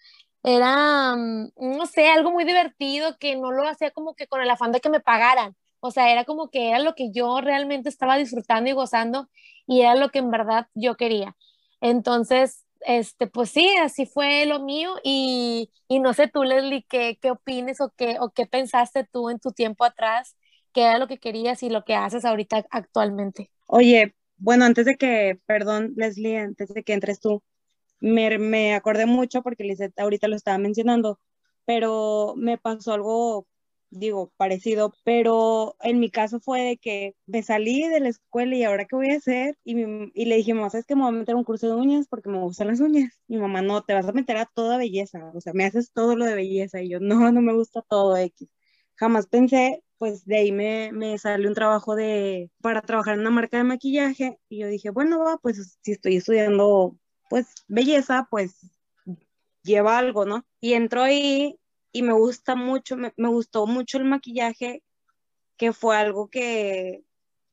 Era, 0.43 1.15
mm, 1.15 1.51
no 1.57 1.85
sé, 1.85 2.07
algo 2.09 2.31
muy 2.31 2.45
divertido 2.45 3.17
que 3.19 3.35
no 3.35 3.51
lo 3.51 3.67
hacía 3.67 3.91
como 3.91 4.15
que 4.15 4.27
con 4.27 4.41
el 4.41 4.49
afán 4.49 4.71
de 4.71 4.79
que 4.81 4.89
me 4.89 4.99
pagaran. 5.01 5.55
O 5.81 5.91
sea, 5.91 6.11
era 6.11 6.25
como 6.25 6.49
que 6.49 6.69
era 6.69 6.79
lo 6.79 6.95
que 6.95 7.11
yo 7.11 7.41
realmente 7.41 7.89
estaba 7.89 8.17
disfrutando 8.17 8.69
y 8.69 8.73
gozando 8.73 9.29
y 9.67 9.81
era 9.81 9.95
lo 9.95 10.09
que 10.09 10.19
en 10.19 10.31
verdad 10.31 10.67
yo 10.73 10.95
quería. 10.97 11.35
Entonces, 11.81 12.65
este, 12.81 13.27
pues 13.27 13.49
sí, 13.51 13.67
así 13.81 14.05
fue 14.05 14.45
lo 14.45 14.59
mío 14.59 14.95
y, 15.03 15.71
y 15.87 15.99
no 15.99 16.13
sé 16.13 16.27
tú, 16.27 16.43
Leslie, 16.43 16.85
¿qué, 16.89 17.17
qué 17.21 17.31
opines 17.31 17.81
o 17.81 17.93
qué, 17.95 18.17
o 18.19 18.31
qué 18.31 18.45
pensaste 18.45 19.05
tú 19.05 19.29
en 19.29 19.39
tu 19.39 19.51
tiempo 19.51 19.85
atrás? 19.85 20.35
¿Qué 20.73 20.83
era 20.83 20.97
lo 20.97 21.07
que 21.07 21.19
querías 21.19 21.63
y 21.63 21.69
lo 21.69 21.83
que 21.85 21.95
haces 21.95 22.25
ahorita 22.25 22.65
actualmente? 22.71 23.51
Oye, 23.67 24.15
bueno, 24.37 24.65
antes 24.65 24.85
de 24.85 24.97
que, 24.97 25.39
perdón, 25.45 25.93
Leslie, 25.95 26.37
antes 26.39 26.69
de 26.73 26.83
que 26.83 26.93
entres 26.93 27.19
tú, 27.19 27.43
me, 27.99 28.37
me 28.39 28.75
acordé 28.75 29.05
mucho 29.05 29.41
porque 29.43 29.63
Lizette 29.63 29.99
ahorita 29.99 30.27
lo 30.27 30.35
estaba 30.35 30.57
mencionando, 30.57 31.19
pero 31.65 32.33
me 32.37 32.57
pasó 32.57 32.93
algo, 32.93 33.47
digo, 33.89 34.31
parecido, 34.37 34.93
pero 35.03 35.75
en 35.81 35.99
mi 35.99 36.09
caso 36.09 36.39
fue 36.39 36.61
de 36.61 36.77
que 36.77 37.15
me 37.25 37.43
salí 37.43 37.87
de 37.87 37.99
la 37.99 38.09
escuela 38.09 38.55
y 38.55 38.63
ahora 38.63 38.85
qué 38.85 38.95
voy 38.95 39.11
a 39.11 39.17
hacer 39.17 39.57
y, 39.63 39.75
y 40.13 40.25
le 40.25 40.35
dije, 40.37 40.53
mamá, 40.53 40.69
¿sabes 40.69 40.85
que 40.85 40.95
me 40.95 41.01
voy 41.03 41.09
a 41.09 41.19
meter 41.19 41.35
un 41.35 41.43
curso 41.43 41.67
de 41.67 41.73
uñas 41.75 42.07
porque 42.09 42.29
me 42.29 42.39
gustan 42.39 42.67
las 42.67 42.79
uñas? 42.79 43.21
Mi 43.27 43.37
mamá, 43.37 43.61
no, 43.61 43.83
te 43.83 43.93
vas 43.93 44.07
a 44.07 44.11
meter 44.13 44.37
a 44.37 44.45
toda 44.45 44.77
belleza, 44.77 45.31
o 45.33 45.41
sea, 45.41 45.53
me 45.53 45.65
haces 45.65 45.91
todo 45.93 46.15
lo 46.15 46.25
de 46.25 46.35
belleza 46.35 46.81
y 46.81 46.89
yo, 46.89 46.99
no, 46.99 47.31
no 47.31 47.41
me 47.41 47.53
gusta 47.53 47.81
todo 47.87 48.17
X. 48.17 48.49
Jamás 48.95 49.27
pensé 49.27 49.83
pues 49.99 50.25
de 50.25 50.37
ahí 50.37 50.51
me, 50.53 50.91
me 50.93 51.17
salió 51.17 51.49
un 51.49 51.55
trabajo 51.55 51.93
de, 51.95 52.49
para 52.61 52.81
trabajar 52.81 53.15
en 53.15 53.19
una 53.21 53.31
marca 53.31 53.57
de 53.57 53.65
maquillaje 53.65 54.39
y 54.47 54.59
yo 54.59 54.67
dije, 54.67 54.89
bueno, 54.91 55.19
va, 55.19 55.37
pues 55.37 55.77
si 55.81 55.91
estoy 55.91 56.15
estudiando 56.15 56.97
pues 57.29 57.47
belleza, 57.67 58.27
pues 58.29 58.57
lleva 59.63 59.97
algo, 59.97 60.25
¿no? 60.25 60.45
Y 60.61 60.73
entró 60.73 61.03
ahí 61.03 61.59
y 61.91 62.03
me 62.03 62.13
gusta 62.13 62.55
mucho, 62.55 62.97
me, 62.97 63.13
gustó 63.17 63.67
mucho 63.67 63.97
el 63.97 64.05
maquillaje, 64.05 64.83
que 65.57 65.73
fue 65.73 65.97
algo 65.97 66.29
que 66.29 67.03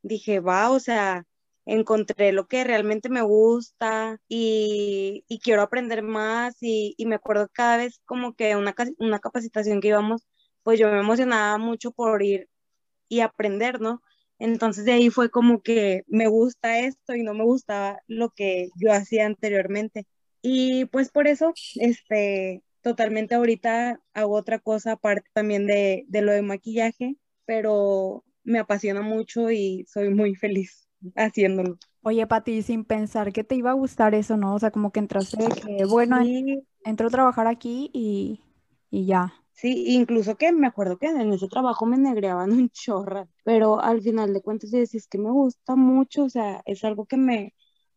dije, 0.02 0.40
va, 0.40 0.71
o 0.71 0.80
sea, 0.80 1.26
encontré 1.66 2.33
lo 2.33 2.49
que 2.49 2.64
realmente 2.64 3.09
me 3.11 3.23
gusta 3.23 4.18
y, 4.28 5.25
quiero 5.42 5.62
aprender 5.62 6.02
más 6.02 6.56
y, 6.62 6.95
y, 6.99 7.06
me 7.06 7.16
acuerdo 7.16 7.49
cada 7.52 7.78
vez 7.78 8.00
como 8.06 8.35
que 8.35 8.56
una, 8.56 8.75
una 8.99 9.18
capacitación 9.21 9.80
que 9.80 9.88
íbamos, 9.88 10.26
pues 10.62 10.78
yo 10.80 10.90
me 10.90 11.00
emocionaba 11.00 11.59
mucho 11.59 11.92
por 11.92 12.23
ir 12.23 12.49
y 13.09 13.21
aprender, 13.21 13.80
¿no? 13.80 14.02
Entonces 14.38 14.85
de 14.85 14.93
ahí 14.93 15.11
fue 15.11 15.31
como 15.31 15.62
que 15.62 16.05
me 16.09 16.28
gusta 16.28 16.78
esto 16.81 17.14
y 17.14 17.23
no 17.23 17.35
me 17.35 17.45
gustaba 17.45 18.00
lo 18.07 18.31
que 18.31 18.69
yo 18.76 18.93
hacía 18.93 19.26
anteriormente. 19.26 20.07
Y 20.43 20.85
pues 20.87 21.11
por 21.11 21.26
eso, 21.26 21.55
este, 21.76 22.62
totalmente 22.83 23.35
ahorita 23.35 24.00
hago 24.14 24.35
otra 24.35 24.59
cosa 24.59 24.93
aparte 24.93 25.28
también 25.33 25.66
de, 25.66 26.05
de 26.09 26.23
lo 26.23 26.33
de 26.33 26.43
maquillaje, 26.43 27.16
pero 27.47 28.25
me 28.45 28.59
apasiona 28.61 29.02
mucho 29.02 29.50
y 29.50 29.85
soy 29.88 30.11
muy 30.11 30.35
feliz 30.35 30.88
haciéndolo. 31.16 31.78
Oye, 32.02 32.26
Pati, 32.26 32.62
sin 32.62 32.85
pensar 32.85 33.33
que 33.33 33.43
te 33.43 33.57
iba 33.57 33.71
a 33.71 33.75
gustar 33.75 34.14
eso, 34.14 34.37
¿no? 34.37 34.55
O 34.55 34.59
sea, 34.59 34.71
como 34.71 34.93
que 34.93 35.00
entraste 35.00 35.38
que, 35.49 35.85
bueno, 35.87 36.23
entro 36.85 37.09
a 37.09 37.11
trabajar 37.11 37.49
aquí 37.49 37.90
y, 37.93 38.40
y 38.90 39.07
ya. 39.07 39.35
Sí, 39.57 39.85
incluso 39.95 40.37
que 40.37 40.53
me 40.53 40.67
acuerdo 40.67 40.99
que 40.99 41.07
en 41.07 41.33
ese 41.33 41.49
trabajo 41.49 41.87
me 41.87 41.97
negreaban 41.97 42.51
un 42.53 42.71
chorro, 42.71 43.27
pero 43.43 43.81
al 43.81 44.03
final 44.03 44.33
de 44.33 44.43
cuentas 44.43 44.71
decís 44.71 45.09
que 45.09 45.19
me 45.19 45.31
gusta 45.31 45.77
mucho, 45.77 46.25
o 46.25 46.29
sea, 46.29 46.63
es 46.67 46.85
algo 46.85 47.07
que 47.07 47.17
me, 47.17 47.55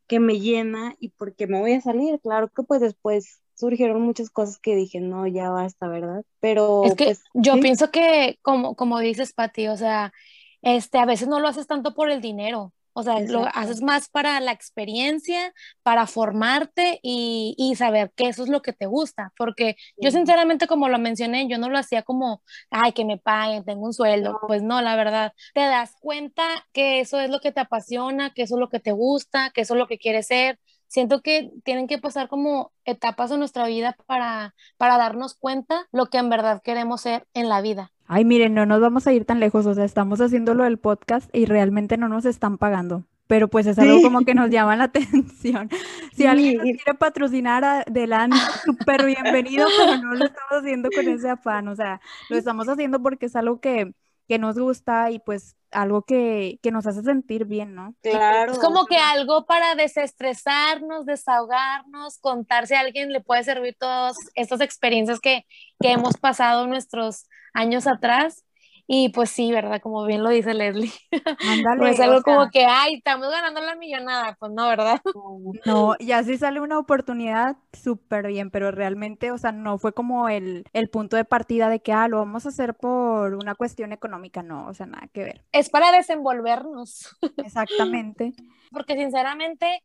que 0.07 0.19
me 0.19 0.39
llena 0.39 0.95
y 0.99 1.09
porque 1.09 1.47
me 1.47 1.59
voy 1.59 1.73
a 1.73 1.81
salir, 1.81 2.19
claro 2.21 2.47
que 2.49 2.63
pues 2.63 2.79
después 2.79 3.41
surgieron 3.55 4.01
muchas 4.01 4.29
cosas 4.29 4.57
que 4.57 4.75
dije, 4.75 5.01
no, 5.01 5.27
ya 5.27 5.49
basta, 5.49 5.89
¿verdad? 5.89 6.23
Pero 6.39 6.85
es 6.85 6.95
que 6.95 7.05
pues, 7.05 7.23
yo 7.33 7.59
pienso 7.59 7.91
que 7.91 8.39
como, 8.41 8.75
como 8.75 8.99
dices, 8.99 9.33
Pati, 9.33 9.67
o 9.67 9.75
sea, 9.75 10.13
este, 10.61 10.97
a 10.97 11.05
veces 11.05 11.27
no 11.27 11.41
lo 11.41 11.49
haces 11.49 11.67
tanto 11.67 11.93
por 11.93 12.09
el 12.09 12.21
dinero, 12.21 12.71
o 12.99 13.03
sea, 13.03 13.19
lo 13.21 13.45
haces 13.53 13.81
más 13.81 14.09
para 14.09 14.39
la 14.39 14.51
experiencia, 14.51 15.53
para 15.83 16.07
formarte 16.07 16.99
y, 17.01 17.55
y, 17.57 17.75
saber 17.75 18.11
que 18.15 18.27
eso 18.27 18.43
es 18.43 18.49
lo 18.49 18.61
que 18.61 18.73
te 18.73 18.85
gusta. 18.85 19.33
Porque 19.37 19.75
yo 19.97 20.11
sinceramente, 20.11 20.67
como 20.67 20.89
lo 20.89 20.99
mencioné, 20.99 21.47
yo 21.47 21.57
no 21.57 21.69
lo 21.69 21.77
hacía 21.77 22.03
como, 22.03 22.43
ay, 22.69 22.91
que 22.93 23.05
me 23.05 23.17
paguen, 23.17 23.63
tengo 23.65 23.85
un 23.85 23.93
sueldo. 23.93 24.39
Pues 24.47 24.61
no, 24.63 24.81
la 24.81 24.95
verdad, 24.95 25.33
te 25.53 25.61
das 25.61 25.95
cuenta 26.01 26.43
que 26.73 26.99
eso 26.99 27.19
es 27.19 27.29
lo 27.29 27.39
que 27.39 27.51
te 27.51 27.61
apasiona, 27.61 28.31
que 28.33 28.43
eso 28.43 28.55
es 28.55 28.59
lo 28.59 28.69
que 28.69 28.79
te 28.79 28.91
gusta, 28.91 29.51
que 29.51 29.61
eso 29.61 29.73
es 29.75 29.79
lo 29.79 29.87
que 29.87 29.97
quieres 29.97 30.27
ser. 30.27 30.59
Siento 30.87 31.21
que 31.21 31.51
tienen 31.63 31.87
que 31.87 31.99
pasar 31.99 32.27
como 32.29 32.73
etapas 32.83 33.29
de 33.29 33.37
nuestra 33.37 33.67
vida 33.67 33.95
para, 34.07 34.55
para 34.77 34.97
darnos 34.97 35.35
cuenta 35.35 35.87
lo 35.91 36.07
que 36.07 36.17
en 36.17 36.29
verdad 36.29 36.61
queremos 36.63 37.01
ser 37.01 37.27
en 37.33 37.47
la 37.47 37.61
vida. 37.61 37.91
Ay, 38.11 38.25
miren, 38.25 38.55
no 38.55 38.65
nos 38.65 38.81
vamos 38.81 39.05
a 39.05 39.13
ir 39.13 39.23
tan 39.23 39.39
lejos, 39.39 39.67
o 39.67 39.75
sea, 39.75 39.85
estamos 39.85 40.19
haciendo 40.19 40.55
lo 40.55 40.63
del 40.63 40.79
podcast 40.79 41.29
y 41.31 41.45
realmente 41.45 41.95
no 41.95 42.09
nos 42.09 42.25
están 42.25 42.57
pagando, 42.57 43.05
pero 43.27 43.49
pues 43.49 43.67
es 43.67 43.77
algo 43.77 44.01
como 44.01 44.21
que 44.21 44.33
nos 44.33 44.49
llama 44.49 44.75
la 44.75 44.85
atención. 44.85 45.69
Si 46.11 46.25
alguien 46.25 46.57
nos 46.57 46.63
quiere 46.63 46.95
patrocinar 46.97 47.63
adelante, 47.63 48.35
súper 48.65 49.05
bienvenido, 49.05 49.67
pero 49.77 50.01
no 50.01 50.15
lo 50.15 50.25
estamos 50.25 50.51
haciendo 50.51 50.89
con 50.89 51.07
ese 51.07 51.29
afán, 51.29 51.67
o 51.67 51.75
sea, 51.75 52.01
lo 52.29 52.37
estamos 52.37 52.67
haciendo 52.67 52.99
porque 52.99 53.27
es 53.27 53.35
algo 53.35 53.59
que, 53.59 53.93
que 54.29 54.37
nos 54.37 54.59
gusta 54.59 55.09
y 55.09 55.17
pues 55.17 55.57
algo 55.71 56.03
que, 56.03 56.59
que, 56.61 56.71
nos 56.71 56.85
hace 56.85 57.01
sentir 57.01 57.45
bien, 57.45 57.73
¿no? 57.73 57.95
Claro. 58.03 58.51
Es 58.51 58.59
como 58.59 58.85
que 58.85 58.97
algo 58.97 59.47
para 59.47 59.73
desestresarnos, 59.73 61.07
desahogarnos, 61.07 62.19
contarse 62.19 62.75
a 62.75 62.81
alguien 62.81 63.11
le 63.11 63.21
puede 63.21 63.43
servir 63.43 63.75
todas 63.79 64.15
estas 64.35 64.61
experiencias 64.61 65.19
que, 65.19 65.47
que 65.79 65.91
hemos 65.91 66.17
pasado 66.17 66.67
nuestros 66.67 67.25
años 67.55 67.87
atrás. 67.87 68.45
Y 68.91 69.09
pues 69.09 69.29
sí, 69.29 69.51
¿verdad? 69.51 69.79
Como 69.83 70.03
bien 70.03 70.23
lo 70.23 70.31
dice 70.31 70.55
Leslie. 70.55 70.91
Ándale, 71.47 71.79
no 71.79 71.87
es 71.87 71.99
algo 71.99 72.23
como 72.23 72.49
que, 72.49 72.65
ay, 72.65 72.95
estamos 72.95 73.29
ganando 73.29 73.61
la 73.61 73.75
millonada. 73.75 74.35
Pues 74.39 74.51
no, 74.51 74.67
¿verdad? 74.67 74.99
No, 75.67 75.95
y 75.99 76.11
así 76.11 76.39
sale 76.39 76.59
una 76.59 76.79
oportunidad 76.79 77.55
súper 77.71 78.25
bien, 78.25 78.49
pero 78.49 78.71
realmente, 78.71 79.29
o 79.29 79.37
sea, 79.37 79.51
no 79.51 79.77
fue 79.77 79.93
como 79.93 80.27
el, 80.27 80.65
el 80.73 80.89
punto 80.89 81.17
de 81.17 81.23
partida 81.23 81.69
de 81.69 81.81
que, 81.81 81.93
ah, 81.93 82.07
lo 82.07 82.17
vamos 82.17 82.47
a 82.47 82.49
hacer 82.49 82.73
por 82.73 83.35
una 83.35 83.53
cuestión 83.53 83.91
económica. 83.91 84.41
No, 84.41 84.65
o 84.67 84.73
sea, 84.73 84.87
nada 84.87 85.07
que 85.13 85.23
ver. 85.23 85.45
Es 85.51 85.69
para 85.69 85.91
desenvolvernos. 85.91 87.15
Exactamente. 87.37 88.33
Porque 88.71 88.95
sinceramente, 88.95 89.83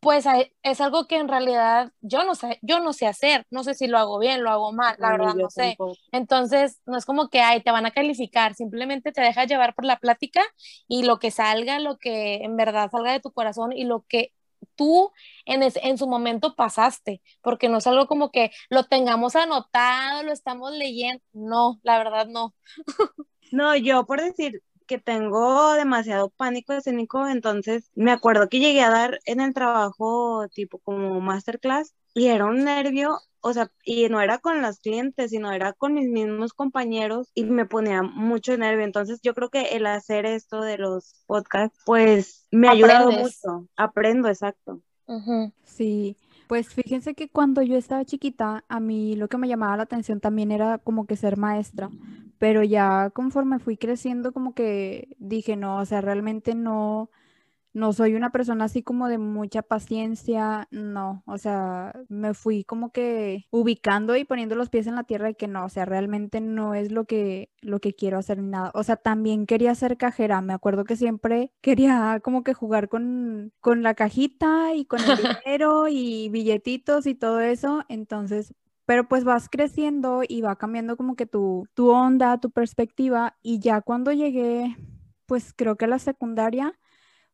pues 0.00 0.24
es 0.62 0.80
algo 0.80 1.06
que 1.06 1.16
en 1.16 1.28
realidad 1.28 1.92
yo 2.00 2.24
no 2.24 2.34
sé, 2.34 2.58
yo 2.62 2.80
no 2.80 2.92
sé 2.94 3.06
hacer, 3.06 3.46
no 3.50 3.64
sé 3.64 3.74
si 3.74 3.86
lo 3.86 3.98
hago 3.98 4.18
bien, 4.18 4.42
lo 4.42 4.50
hago 4.50 4.72
mal, 4.72 4.96
la 4.98 5.12
verdad 5.12 5.34
no 5.34 5.50
sé. 5.50 5.76
Entonces, 6.10 6.80
no 6.86 6.96
es 6.96 7.04
como 7.04 7.28
que 7.28 7.40
ay, 7.40 7.62
te 7.62 7.70
van 7.70 7.86
a 7.86 7.90
calificar, 7.90 8.54
simplemente 8.54 9.12
te 9.12 9.20
dejas 9.20 9.46
llevar 9.46 9.74
por 9.74 9.84
la 9.84 9.98
plática 9.98 10.42
y 10.88 11.02
lo 11.02 11.18
que 11.18 11.30
salga, 11.30 11.78
lo 11.80 11.98
que 11.98 12.36
en 12.36 12.56
verdad 12.56 12.90
salga 12.90 13.12
de 13.12 13.20
tu 13.20 13.32
corazón 13.32 13.72
y 13.72 13.84
lo 13.84 14.04
que 14.08 14.32
tú 14.74 15.12
en, 15.44 15.62
en 15.62 15.98
su 15.98 16.06
momento 16.06 16.56
pasaste, 16.56 17.20
porque 17.42 17.68
no 17.68 17.78
es 17.78 17.86
algo 17.86 18.06
como 18.06 18.30
que 18.30 18.50
lo 18.70 18.84
tengamos 18.84 19.36
anotado, 19.36 20.22
lo 20.22 20.32
estamos 20.32 20.72
leyendo, 20.72 21.22
no, 21.32 21.78
la 21.82 21.98
verdad 21.98 22.26
no. 22.26 22.54
No, 23.52 23.74
yo 23.76 24.06
por 24.06 24.20
decir, 24.20 24.62
que 24.90 24.98
tengo 24.98 25.72
demasiado 25.74 26.30
pánico 26.30 26.72
escénico, 26.72 27.28
entonces 27.28 27.92
me 27.94 28.10
acuerdo 28.10 28.48
que 28.48 28.58
llegué 28.58 28.82
a 28.82 28.90
dar 28.90 29.20
en 29.24 29.40
el 29.40 29.54
trabajo 29.54 30.48
tipo 30.52 30.80
como 30.80 31.20
masterclass 31.20 31.94
y 32.12 32.26
era 32.26 32.46
un 32.46 32.64
nervio, 32.64 33.20
o 33.40 33.52
sea, 33.52 33.70
y 33.84 34.08
no 34.08 34.20
era 34.20 34.38
con 34.38 34.60
los 34.62 34.80
clientes, 34.80 35.30
sino 35.30 35.52
era 35.52 35.74
con 35.74 35.94
mis 35.94 36.08
mismos 36.08 36.52
compañeros 36.54 37.30
y 37.36 37.44
me 37.44 37.66
ponía 37.66 38.02
mucho 38.02 38.56
nervio. 38.56 38.84
Entonces 38.84 39.20
yo 39.22 39.32
creo 39.32 39.48
que 39.48 39.76
el 39.76 39.86
hacer 39.86 40.26
esto 40.26 40.60
de 40.60 40.76
los 40.76 41.22
podcasts, 41.28 41.78
pues 41.86 42.48
me 42.50 42.66
ha 42.66 42.72
ayudado 42.72 43.12
mucho. 43.12 43.68
Aprendo, 43.76 44.26
exacto. 44.26 44.80
Sí. 45.62 46.16
Pues 46.50 46.74
fíjense 46.74 47.14
que 47.14 47.28
cuando 47.30 47.62
yo 47.62 47.76
estaba 47.76 48.04
chiquita, 48.04 48.64
a 48.68 48.80
mí 48.80 49.14
lo 49.14 49.28
que 49.28 49.38
me 49.38 49.46
llamaba 49.46 49.76
la 49.76 49.84
atención 49.84 50.18
también 50.18 50.50
era 50.50 50.78
como 50.78 51.06
que 51.06 51.14
ser 51.14 51.36
maestra, 51.36 51.90
pero 52.38 52.64
ya 52.64 53.10
conforme 53.10 53.60
fui 53.60 53.76
creciendo 53.76 54.32
como 54.32 54.52
que 54.52 55.14
dije, 55.20 55.54
no, 55.54 55.76
o 55.78 55.84
sea, 55.84 56.00
realmente 56.00 56.56
no, 56.56 57.08
no 57.72 57.92
soy 57.92 58.14
una 58.14 58.30
persona 58.30 58.64
así 58.64 58.82
como 58.82 59.08
de 59.08 59.18
mucha 59.18 59.62
paciencia, 59.62 60.66
no, 60.70 61.22
o 61.26 61.38
sea, 61.38 61.92
me 62.08 62.34
fui 62.34 62.64
como 62.64 62.92
que 62.92 63.46
ubicando 63.50 64.16
y 64.16 64.24
poniendo 64.24 64.54
los 64.56 64.70
pies 64.70 64.86
en 64.86 64.96
la 64.96 65.04
tierra 65.04 65.28
de 65.28 65.34
que 65.34 65.48
no, 65.48 65.64
o 65.64 65.68
sea, 65.68 65.84
realmente 65.84 66.40
no 66.40 66.74
es 66.74 66.90
lo 66.90 67.04
que, 67.04 67.50
lo 67.60 67.80
que 67.80 67.94
quiero 67.94 68.18
hacer 68.18 68.38
ni 68.38 68.48
nada. 68.48 68.70
O 68.74 68.82
sea, 68.82 68.96
también 68.96 69.46
quería 69.46 69.74
ser 69.74 69.96
cajera, 69.96 70.40
me 70.40 70.52
acuerdo 70.52 70.84
que 70.84 70.96
siempre 70.96 71.52
quería 71.60 72.20
como 72.22 72.42
que 72.44 72.54
jugar 72.54 72.88
con, 72.88 73.52
con 73.60 73.82
la 73.82 73.94
cajita 73.94 74.74
y 74.74 74.84
con 74.84 75.00
el 75.00 75.06
dinero 75.44 75.88
y 75.88 76.28
billetitos 76.30 77.06
y 77.06 77.14
todo 77.14 77.40
eso, 77.40 77.84
entonces 77.88 78.54
pero 78.86 79.06
pues 79.06 79.22
vas 79.22 79.48
creciendo 79.48 80.22
y 80.26 80.40
va 80.40 80.56
cambiando 80.56 80.96
como 80.96 81.14
que 81.14 81.24
tu, 81.24 81.68
tu 81.74 81.90
onda, 81.90 82.40
tu 82.40 82.50
perspectiva 82.50 83.36
y 83.40 83.60
ya 83.60 83.82
cuando 83.82 84.10
llegué, 84.10 84.76
pues 85.26 85.52
creo 85.54 85.76
que 85.76 85.84
a 85.84 85.88
la 85.88 86.00
secundaria, 86.00 86.76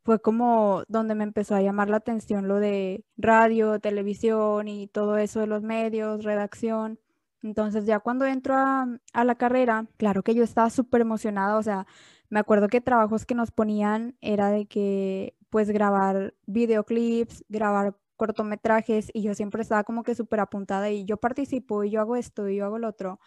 fue 0.06 0.20
como 0.20 0.84
donde 0.86 1.16
me 1.16 1.24
empezó 1.24 1.56
a 1.56 1.62
llamar 1.62 1.90
la 1.90 1.96
atención 1.96 2.46
lo 2.46 2.60
de 2.60 3.04
radio, 3.16 3.80
televisión 3.80 4.68
y 4.68 4.86
todo 4.86 5.18
eso 5.18 5.40
de 5.40 5.48
los 5.48 5.62
medios, 5.62 6.22
redacción. 6.22 7.00
Entonces 7.42 7.86
ya 7.86 7.98
cuando 7.98 8.24
entro 8.24 8.54
a, 8.54 9.24
la 9.24 9.34
carrera, 9.34 9.86
claro 9.96 10.22
que 10.22 10.34
yo 10.36 10.44
estaba 10.44 10.70
súper 10.70 11.00
emocionada, 11.00 11.56
o 11.58 11.62
sea, 11.62 11.86
me 12.30 12.38
acuerdo 12.38 12.68
que 12.68 12.80
trabajos 12.80 13.26
que 13.26 13.34
nos 13.34 13.50
ponían 13.50 14.16
era 14.20 14.50
de 14.50 14.66
que 14.66 15.34
pues 15.50 15.70
grabar 15.70 16.34
videoclips, 16.46 17.44
grabar 17.48 17.96
cortometrajes 18.16 19.10
y 19.12 19.22
yo 19.22 19.34
siempre 19.34 19.62
estaba 19.62 19.82
como 19.82 20.04
que 20.04 20.14
súper 20.14 20.38
apuntada 20.38 20.88
y 20.90 21.04
yo 21.04 21.16
participo 21.16 21.82
y 21.82 21.90
yo 21.90 22.00
hago 22.00 22.14
esto 22.14 22.48
y 22.48 22.56
yo 22.56 22.66
hago 22.66 22.78
lo 22.78 22.88
otro 22.88 23.18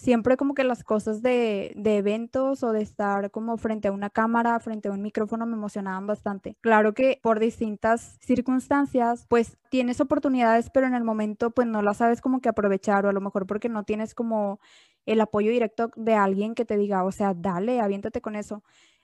siempre 0.00 0.38
como 0.38 0.54
que 0.54 0.64
las 0.64 0.82
cosas 0.82 1.20
de, 1.20 1.72
eventos 1.76 2.62
o 2.62 2.72
de 2.72 2.80
estar 2.80 3.30
como 3.30 3.58
frente 3.58 3.88
a 3.88 3.92
una 3.92 4.08
cámara, 4.08 4.58
frente 4.58 4.88
a 4.88 4.92
un 4.92 5.02
micrófono 5.02 5.44
me 5.44 5.52
emocionaban 5.52 6.06
bastante. 6.06 6.56
Claro 6.62 6.94
que 6.94 7.20
por 7.22 7.38
distintas 7.38 8.16
circunstancias, 8.20 9.26
pues 9.28 9.58
tienes 9.68 10.00
oportunidades, 10.00 10.70
pero 10.70 10.86
en 10.86 10.94
el 10.94 11.04
momento 11.04 11.50
pues 11.50 11.68
no 11.68 11.82
las 11.82 11.98
sabes 11.98 12.22
como 12.22 12.40
que 12.40 12.48
aprovechar 12.48 13.04
o 13.04 13.10
a 13.10 13.12
lo 13.12 13.20
mejor 13.20 13.46
porque 13.46 13.68
no 13.68 13.84
tienes 13.84 14.14
como 14.14 14.58
el 15.04 15.20
apoyo 15.20 15.50
directo 15.50 15.90
de 15.96 16.14
alguien 16.14 16.54
que 16.54 16.64
te 16.64 16.78
diga, 16.78 17.04
o 17.04 17.12
sea, 17.12 17.34
dale, 17.34 17.80
aviéntate 17.80 18.22
con 18.22 18.36
eso. 18.36 18.62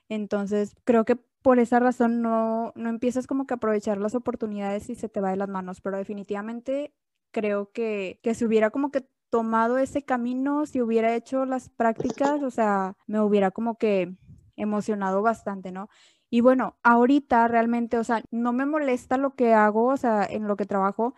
Entonces, 0.09 0.75
creo 0.83 1.05
que 1.05 1.15
por 1.15 1.59
esa 1.59 1.79
razón 1.79 2.21
no, 2.21 2.73
no 2.75 2.89
empiezas 2.89 3.27
como 3.27 3.45
que 3.45 3.53
aprovechar 3.53 3.99
las 3.99 4.15
oportunidades 4.15 4.89
y 4.89 4.95
se 4.95 5.09
te 5.09 5.21
va 5.21 5.29
de 5.29 5.37
las 5.37 5.49
manos, 5.49 5.81
pero 5.81 5.97
definitivamente 5.97 6.93
creo 7.31 7.71
que, 7.71 8.19
que 8.23 8.33
si 8.33 8.45
hubiera 8.45 8.71
como 8.71 8.89
que 8.89 9.05
tomado 9.29 9.77
ese 9.77 10.03
camino, 10.03 10.65
si 10.65 10.81
hubiera 10.81 11.15
hecho 11.15 11.45
las 11.45 11.69
prácticas, 11.69 12.43
o 12.43 12.51
sea, 12.51 12.95
me 13.07 13.19
hubiera 13.19 13.51
como 13.51 13.77
que 13.77 14.15
emocionado 14.55 15.21
bastante, 15.21 15.71
¿no? 15.71 15.89
Y 16.29 16.41
bueno, 16.41 16.77
ahorita 16.83 17.47
realmente, 17.47 17.97
o 17.97 18.03
sea, 18.03 18.23
no 18.31 18.53
me 18.53 18.65
molesta 18.65 19.17
lo 19.17 19.35
que 19.35 19.53
hago, 19.53 19.85
o 19.87 19.97
sea, 19.97 20.25
en 20.25 20.47
lo 20.47 20.57
que 20.57 20.65
trabajo. 20.65 21.13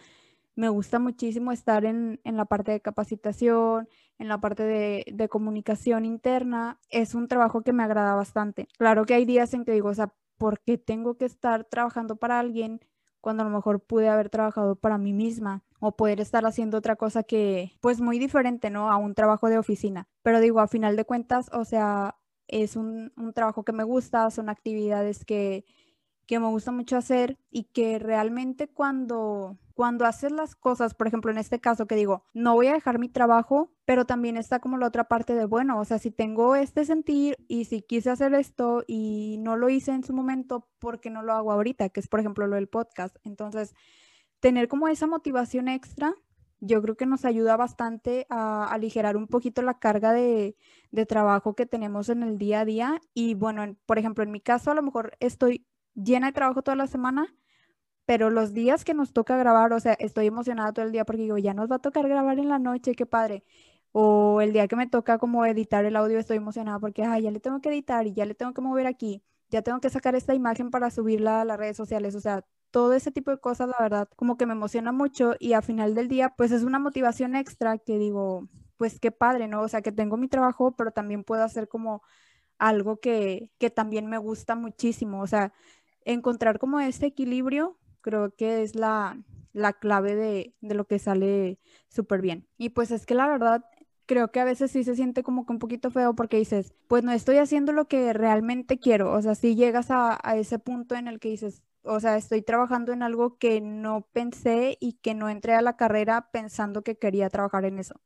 Me 0.55 0.69
gusta 0.69 0.99
muchísimo 0.99 1.51
estar 1.51 1.85
en, 1.85 2.19
la 2.23 2.45
parte 2.45 2.71
de 2.71 2.81
capacitación, 2.81 3.87
en 4.19 4.27
la 4.27 4.41
parte 4.41 4.63
de, 4.63 5.05
de, 5.11 5.29
comunicación 5.29 6.05
interna. 6.05 6.79
Es 6.89 7.15
un 7.15 7.27
trabajo 7.27 7.61
que 7.63 7.73
me 7.73 7.83
agrada 7.83 8.13
bastante. 8.15 8.67
Claro 8.77 9.05
que 9.05 9.13
hay 9.15 9.25
días 9.25 9.53
en 9.53 9.65
que 9.65 9.71
digo, 9.71 9.89
o 9.89 9.93
sea, 9.93 10.13
¿por 10.37 10.59
qué 10.59 10.77
tengo 10.77 11.17
que 11.17 11.25
estar 11.25 11.65
trabajando 11.65 12.17
para 12.17 12.39
alguien 12.39 12.81
cuando 13.21 13.43
a 13.43 13.45
lo 13.45 13.55
mejor 13.55 13.81
pude 13.81 14.09
haber 14.09 14.29
trabajado 14.29 14.75
para 14.75 14.97
mí 14.97 15.13
misma 15.13 15.63
o 15.79 15.95
poder 15.95 16.19
estar 16.19 16.45
haciendo 16.45 16.77
otra 16.77 16.95
cosa 16.95 17.23
que, 17.23 17.73
pues 17.81 18.01
muy 18.01 18.19
diferente, 18.19 18.69
¿no? 18.69 18.91
A 18.91 18.97
un 18.97 19.15
trabajo 19.15 19.49
de 19.49 19.57
oficina. 19.57 20.07
Pero 20.23 20.39
digo, 20.39 20.59
a 20.59 20.67
final 20.67 20.95
de 20.95 21.05
cuentas, 21.05 21.49
o 21.53 21.65
sea, 21.65 22.15
es 22.47 22.75
un, 22.75 23.11
un 23.17 23.33
trabajo 23.33 23.63
que 23.63 23.71
me 23.71 23.83
gusta, 23.83 24.29
son 24.31 24.49
actividades 24.49 25.25
que, 25.25 25.65
que 26.25 26.39
me 26.39 26.47
gusta 26.47 26.71
mucho 26.71 26.97
hacer 26.97 27.37
y 27.49 27.65
que 27.65 27.99
realmente 27.99 28.67
cuando 28.67 29.57
cuando 29.79 30.05
haces 30.05 30.33
las 30.33 30.57
cosas, 30.57 30.93
por 30.93 31.07
ejemplo, 31.07 31.31
en 31.31 31.37
este 31.37 31.61
caso 31.61 31.85
que 31.85 31.95
digo, 31.95 32.25
no 32.33 32.53
voy 32.53 32.67
a 32.67 32.73
dejar 32.73 32.99
mi 32.99 33.07
trabajo, 33.07 33.71
pero 33.85 34.03
también 34.03 34.35
está 34.35 34.59
como 34.59 34.77
la 34.77 34.85
otra 34.85 35.05
parte 35.05 35.35
de, 35.35 35.45
bueno, 35.45 35.79
o 35.79 35.85
sea, 35.85 35.99
si 35.99 36.11
tengo 36.11 36.57
este 36.57 36.83
sentir 36.83 37.37
y 37.47 37.63
si 37.63 37.81
quise 37.81 38.09
hacer 38.09 38.33
esto 38.33 38.83
y 38.87 39.37
no 39.39 39.55
lo 39.55 39.69
hice 39.69 39.93
en 39.93 40.03
su 40.03 40.11
momento, 40.11 40.67
¿por 40.79 40.99
qué 40.99 41.09
no 41.09 41.23
lo 41.23 41.31
hago 41.31 41.53
ahorita? 41.53 41.87
Que 41.87 42.01
es, 42.01 42.09
por 42.09 42.19
ejemplo, 42.19 42.45
lo 42.45 42.57
del 42.57 42.67
podcast. 42.67 43.15
Entonces, 43.23 43.73
tener 44.39 44.67
como 44.67 44.87
esa 44.87 45.07
motivación 45.07 45.67
extra, 45.67 46.13
yo 46.61 46.81
creo 46.81 46.95
que 46.97 47.05
nos 47.05 47.25
ayuda 47.25 47.57
bastante 47.57 48.25
a 48.29 48.65
aligerar 48.65 49.15
un 49.17 49.27
poquito 49.27 49.61
la 49.61 49.79
carga 49.79 50.13
de, 50.13 50.55
de 50.91 51.05
trabajo 51.05 51.55
que 51.55 51.65
tenemos 51.65 52.09
en 52.09 52.23
el 52.23 52.37
día 52.37 52.61
a 52.61 52.65
día. 52.65 53.01
Y 53.13 53.35
bueno, 53.35 53.75
por 53.85 53.99
ejemplo, 53.99 54.23
en 54.23 54.31
mi 54.31 54.41
caso, 54.41 54.71
a 54.71 54.75
lo 54.75 54.83
mejor 54.83 55.15
estoy 55.19 55.65
llena 55.95 56.27
de 56.27 56.33
trabajo 56.33 56.61
toda 56.61 56.75
la 56.75 56.87
semana 56.87 57.33
pero 58.09 58.31
los 58.31 58.53
días 58.55 58.85
que 58.85 58.95
nos 58.95 59.13
toca 59.13 59.37
grabar, 59.37 59.71
o 59.71 59.79
sea, 59.79 59.93
estoy 59.93 60.25
emocionada 60.25 60.73
todo 60.73 60.83
el 60.83 60.91
día 60.91 61.05
porque 61.05 61.21
digo, 61.21 61.37
ya 61.37 61.53
nos 61.53 61.69
va 61.69 61.75
a 61.75 61.79
tocar 61.79 62.07
grabar 62.09 62.39
en 62.39 62.49
la 62.49 62.57
noche, 62.57 62.95
qué 62.95 63.05
padre. 63.05 63.43
O 63.91 64.41
el 64.41 64.51
día 64.51 64.67
que 64.67 64.75
me 64.75 64.87
toca 64.87 65.19
como 65.19 65.45
editar 65.45 65.85
el 65.85 65.95
audio, 65.95 66.17
estoy 66.17 66.37
emocionada 66.37 66.79
porque, 66.79 67.03
ya 67.03 67.31
le 67.31 67.39
tengo 67.39 67.61
que 67.61 67.69
editar 67.69 68.07
y 68.07 68.13
ya 68.13 68.25
le 68.25 68.33
tengo 68.33 68.51
que 68.55 68.61
mover 68.61 68.87
aquí, 68.87 69.21
ya 69.51 69.61
tengo 69.61 69.79
que 69.79 69.91
sacar 69.91 70.15
esta 70.15 70.33
imagen 70.33 70.71
para 70.71 70.89
subirla 70.89 71.41
a 71.41 71.45
las 71.45 71.59
redes 71.59 71.77
sociales, 71.77 72.15
o 72.15 72.19
sea, 72.19 72.43
todo 72.71 72.93
ese 72.93 73.11
tipo 73.11 73.31
de 73.31 73.39
cosas, 73.39 73.69
la 73.69 73.77
verdad, 73.79 74.09
como 74.15 74.37
que 74.37 74.45
me 74.45 74.53
emociona 74.53 74.91
mucho 74.91 75.35
y 75.39 75.53
a 75.53 75.61
final 75.61 75.95
del 75.95 76.07
día, 76.07 76.33
pues 76.37 76.51
es 76.51 76.63
una 76.63 76.79
motivación 76.79 77.35
extra 77.35 77.77
que 77.77 77.97
digo, 77.97 78.47
pues 78.77 78.99
qué 78.99 79.11
padre, 79.11 79.47
¿no? 79.47 79.61
O 79.61 79.67
sea, 79.67 79.81
que 79.81 79.91
tengo 79.91 80.17
mi 80.17 80.27
trabajo, 80.27 80.75
pero 80.75 80.91
también 80.91 81.23
puedo 81.23 81.43
hacer 81.43 81.67
como 81.67 82.01
algo 82.57 82.99
que, 82.99 83.51
que 83.59 83.69
también 83.69 84.07
me 84.07 84.17
gusta 84.17 84.55
muchísimo, 84.55 85.21
o 85.21 85.27
sea, 85.27 85.53
encontrar 86.05 86.59
como 86.59 86.79
ese 86.79 87.07
equilibrio 87.07 87.79
creo 88.01 88.33
que 88.35 88.63
es 88.63 88.75
la, 88.75 89.17
clave 89.79 90.15
de, 90.15 90.55
lo 90.61 90.85
que 90.85 90.99
sale 90.99 91.59
súper 91.89 92.21
bien. 92.21 92.47
Y 92.57 92.69
pues 92.69 92.91
es 92.91 93.05
que 93.05 93.15
la 93.15 93.27
verdad, 93.27 93.65
creo 94.05 94.31
que 94.31 94.39
a 94.39 94.45
veces 94.45 94.71
sí 94.71 94.83
se 94.83 94.95
siente 94.95 95.23
como 95.23 95.45
que 95.45 95.53
un 95.53 95.59
poquito 95.59 95.91
feo 95.91 96.15
porque 96.15 96.37
dices, 96.37 96.73
pues 96.87 97.03
no 97.03 97.11
estoy 97.11 97.37
haciendo 97.37 97.73
lo 97.73 97.87
que 97.87 98.13
realmente 98.13 98.79
quiero. 98.79 99.13
O 99.13 99.21
sea, 99.21 99.35
si 99.35 99.55
llegas 99.55 99.91
a, 99.91 100.19
a, 100.23 100.37
ese 100.37 100.59
punto 100.59 100.95
en 100.95 101.07
el 101.07 101.19
que 101.19 101.29
dices, 101.29 101.63
o 101.89 101.99
sea, 101.99 102.17
estoy 102.17 102.41
trabajando 102.41 102.93
en 102.93 103.03
algo 103.03 103.37
que 103.37 103.61
no 103.61 104.07
pensé 104.13 104.77
y 104.79 104.93
que 104.93 105.15
no 105.15 105.29
entré 105.29 105.53
a 105.55 105.61
la 105.61 105.75
carrera 105.77 106.29
pensando 106.31 106.83
que 106.83 106.97
quería 106.97 107.29
trabajar 107.29 107.65
en 107.65 107.79
eso. 107.79 108.01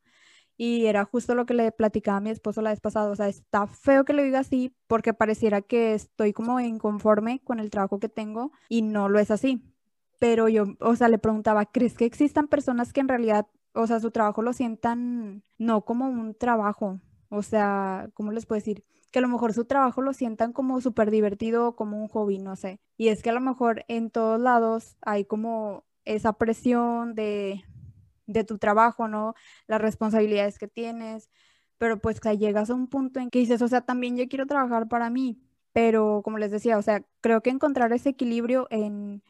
Y 0.57 0.85
era 0.85 1.05
justo 1.05 1.35
lo 1.35 1.45
que 1.45 1.53
le 1.55 1.71
platicaba 1.71 2.17
a 2.17 2.21
mi 2.21 2.29
esposo 2.29 2.61
la 2.61 2.69
vez 2.71 2.79
pasada. 2.79 3.09
O 3.09 3.15
sea, 3.15 3.27
está 3.27 3.67
feo 3.67 4.05
que 4.05 4.13
lo 4.13 4.23
diga 4.23 4.39
así 4.39 4.75
porque 4.87 5.13
pareciera 5.13 5.61
que 5.61 5.93
estoy 5.95 6.33
como 6.33 6.59
inconforme 6.59 7.41
con 7.43 7.59
el 7.59 7.69
trabajo 7.71 7.99
que 7.99 8.09
tengo 8.09 8.51
y 8.69 8.83
no 8.83 9.09
lo 9.09 9.19
es 9.19 9.31
así 9.31 9.73
pero 10.23 10.47
yo, 10.47 10.63
o 10.79 10.95
sea, 10.95 11.09
le 11.09 11.17
preguntaba, 11.17 11.65
¿crees 11.65 11.95
que 11.95 12.05
existan 12.05 12.47
personas 12.47 12.93
que 12.93 13.01
en 13.01 13.09
realidad, 13.09 13.45
o 13.73 13.87
sea, 13.87 13.99
su 13.99 14.09
trabajo 14.09 14.41
lo 14.41 14.53
sientan 14.53 15.43
no 15.57 15.83
como 15.83 16.07
un 16.07 16.33
trabajo? 16.33 17.01
O 17.27 17.41
sea, 17.41 18.09
¿cómo 18.13 18.31
les 18.31 18.45
puedo 18.45 18.57
decir? 18.57 18.85
Que 19.13 19.19
a 19.19 19.23
lo 19.23 19.29
mejor 19.29 19.53
su 19.53 19.65
trabajo 19.65 20.01
lo 20.01 20.13
sientan 20.13 20.53
como 20.53 20.81
súper 20.81 21.11
divertido 21.11 21.77
como 21.77 22.01
un 22.01 22.09
hobby, 22.09 22.39
no 22.39 22.57
sé. 22.57 22.81
Y 22.97 23.09
es 23.09 23.23
que 23.23 23.29
a 23.29 23.33
lo 23.33 23.41
mejor 23.41 23.85
en 23.87 24.11
todos 24.11 24.41
lados 24.41 24.97
hay 25.01 25.25
como 25.25 25.85
esa 26.05 26.33
presión 26.33 27.15
de, 27.15 27.63
de 28.27 28.43
tu 28.43 28.57
trabajo, 28.57 29.07
¿no? 29.07 29.35
Las 29.67 29.81
responsabilidades 29.81 30.59
que 30.59 30.67
tienes, 30.67 31.29
pero 31.77 31.99
pues 32.01 32.19
o 32.19 32.33
llegas 32.33 32.69
a 32.69 32.75
un 32.75 32.87
punto 32.87 33.21
en 33.21 33.29
que 33.29 33.39
dices, 33.39 33.61
o 33.61 33.69
sea, 33.69 33.81
también 33.81 34.17
yo 34.17 34.27
quiero 34.27 34.47
trabajar 34.47 34.89
para 34.89 35.09
mí, 35.09 35.39
pero 35.73 36.21
como 36.23 36.39
les 36.39 36.51
decía, 36.51 36.77
o 36.77 36.81
sea, 36.81 37.05
creo 37.21 37.41
que 37.41 37.51
encontrar 37.51 37.93
ese 37.93 38.09
equilibrio 38.09 38.67
en 38.71 39.23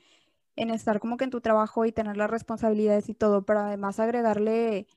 en 0.55 0.69
estar 0.69 0.99
como 0.99 1.17
que 1.17 1.25
en 1.25 1.31
tu 1.31 1.41
trabajo 1.41 1.85
y 1.85 1.91
tener 1.91 2.17
las 2.17 2.29
responsabilidades 2.29 3.09
y 3.09 3.13
todo, 3.13 3.45
pero 3.45 3.61
además 3.61 3.99
agregarle 3.99 4.87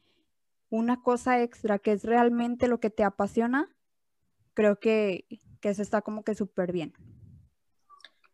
una 0.71 1.03
cosa 1.03 1.43
extra 1.43 1.79
que 1.79 1.93
es 1.93 2.05
realmente 2.05 2.69
lo 2.69 2.81
que 2.81 2.91
te 2.91 3.05
apasiona, 3.05 3.76
creo 4.57 4.81
que, 4.81 5.27
que 5.61 5.69
eso 5.69 5.83
está 5.83 6.03
como 6.03 6.25
que 6.25 6.35
súper 6.35 6.73
bien. 6.73 6.93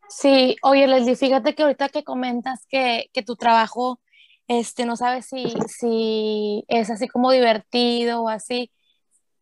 Sí, 0.09 0.57
oye 0.63 0.87
Leslie, 0.87 1.17
fíjate 1.17 1.55
que 1.55 1.63
ahorita 1.63 1.89
que 1.89 2.05
comentas 2.05 2.67
que, 2.69 3.11
que 3.13 3.23
tu 3.23 3.37
trabajo, 3.37 4.01
este, 4.47 4.87
no 4.87 4.97
sabes 4.97 5.27
si, 5.27 5.45
si 5.69 6.65
es 6.69 6.91
así 6.91 7.09
como 7.09 7.31
divertido 7.31 8.23
o 8.23 8.29
así, 8.29 8.71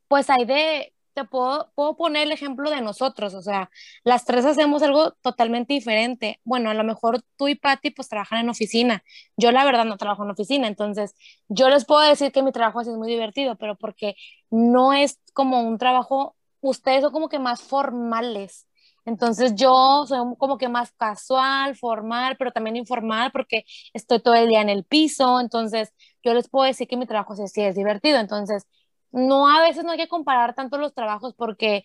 pues 0.08 0.30
hay 0.30 0.44
de, 0.44 0.94
te 1.12 1.24
puedo, 1.24 1.72
puedo 1.74 1.96
poner 1.96 2.22
el 2.26 2.32
ejemplo 2.32 2.70
de 2.70 2.80
nosotros, 2.80 3.34
o 3.34 3.42
sea, 3.42 3.70
las 4.04 4.24
tres 4.24 4.44
hacemos 4.44 4.82
algo 4.82 5.12
totalmente 5.22 5.74
diferente. 5.74 6.40
Bueno, 6.44 6.70
a 6.70 6.74
lo 6.74 6.84
mejor 6.84 7.20
tú 7.36 7.48
y 7.48 7.56
Patty 7.56 7.90
pues 7.90 8.08
trabajan 8.08 8.40
en 8.40 8.50
oficina. 8.50 9.02
Yo 9.36 9.52
la 9.52 9.64
verdad 9.64 9.84
no 9.84 9.96
trabajo 9.96 10.24
en 10.24 10.30
oficina, 10.30 10.68
entonces 10.68 11.14
yo 11.48 11.68
les 11.68 11.84
puedo 11.84 12.00
decir 12.08 12.32
que 12.32 12.42
mi 12.42 12.52
trabajo 12.52 12.80
así 12.80 12.90
es 12.90 12.96
muy 12.96 13.08
divertido, 13.08 13.56
pero 13.56 13.76
porque 13.76 14.14
no 14.50 14.92
es 14.92 15.18
como 15.32 15.62
un 15.62 15.78
trabajo, 15.78 16.36
ustedes 16.60 17.02
son 17.02 17.12
como 17.12 17.28
que 17.28 17.38
más 17.38 17.62
formales. 17.62 18.66
Entonces 19.06 19.54
yo 19.54 20.04
soy 20.06 20.18
como 20.38 20.58
que 20.58 20.68
más 20.68 20.92
casual, 20.92 21.74
formal, 21.76 22.36
pero 22.38 22.52
también 22.52 22.76
informal 22.76 23.30
porque 23.32 23.64
estoy 23.94 24.20
todo 24.20 24.34
el 24.34 24.48
día 24.48 24.60
en 24.60 24.68
el 24.68 24.84
piso. 24.84 25.40
Entonces 25.40 25.92
yo 26.22 26.34
les 26.34 26.48
puedo 26.48 26.66
decir 26.66 26.86
que 26.88 26.96
mi 26.96 27.06
trabajo 27.06 27.34
sí, 27.34 27.48
sí 27.48 27.62
es 27.62 27.74
divertido. 27.76 28.18
Entonces 28.18 28.66
no 29.12 29.48
a 29.48 29.60
veces 29.62 29.84
no 29.84 29.92
hay 29.92 29.98
que 29.98 30.08
comparar 30.08 30.54
tanto 30.54 30.78
los 30.78 30.94
trabajos 30.94 31.34
porque 31.34 31.84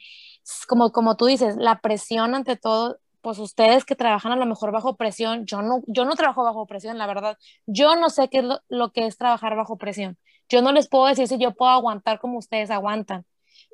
como, 0.68 0.92
como 0.92 1.16
tú 1.18 1.26
dices, 1.26 1.56
la 1.58 1.80
presión 1.82 2.36
ante 2.36 2.56
todo, 2.58 3.00
pues 3.22 3.40
ustedes 3.40 3.86
que 3.86 3.96
trabajan 3.96 4.32
a 4.34 4.36
lo 4.36 4.46
mejor 4.46 4.72
bajo 4.72 4.96
presión, 4.98 5.46
yo 5.48 5.62
no, 5.64 5.82
yo 5.88 6.06
no 6.06 6.16
trabajo 6.16 6.44
bajo 6.44 6.68
presión, 6.68 6.98
la 7.00 7.08
verdad, 7.08 7.38
yo 7.66 7.96
no 7.96 8.10
sé 8.12 8.30
qué 8.30 8.40
es 8.40 8.46
lo, 8.70 8.92
que 8.92 9.08
es 9.08 9.18
trabajar 9.18 9.56
bajo 9.56 9.78
presión. 9.78 10.18
Yo 10.48 10.62
no 10.62 10.72
les 10.72 10.88
puedo 10.88 11.08
decir 11.08 11.28
si 11.28 11.40
yo 11.40 11.56
puedo 11.56 11.72
aguantar 11.72 12.20
como 12.20 12.38
ustedes 12.38 12.70
aguantan, 12.70 13.26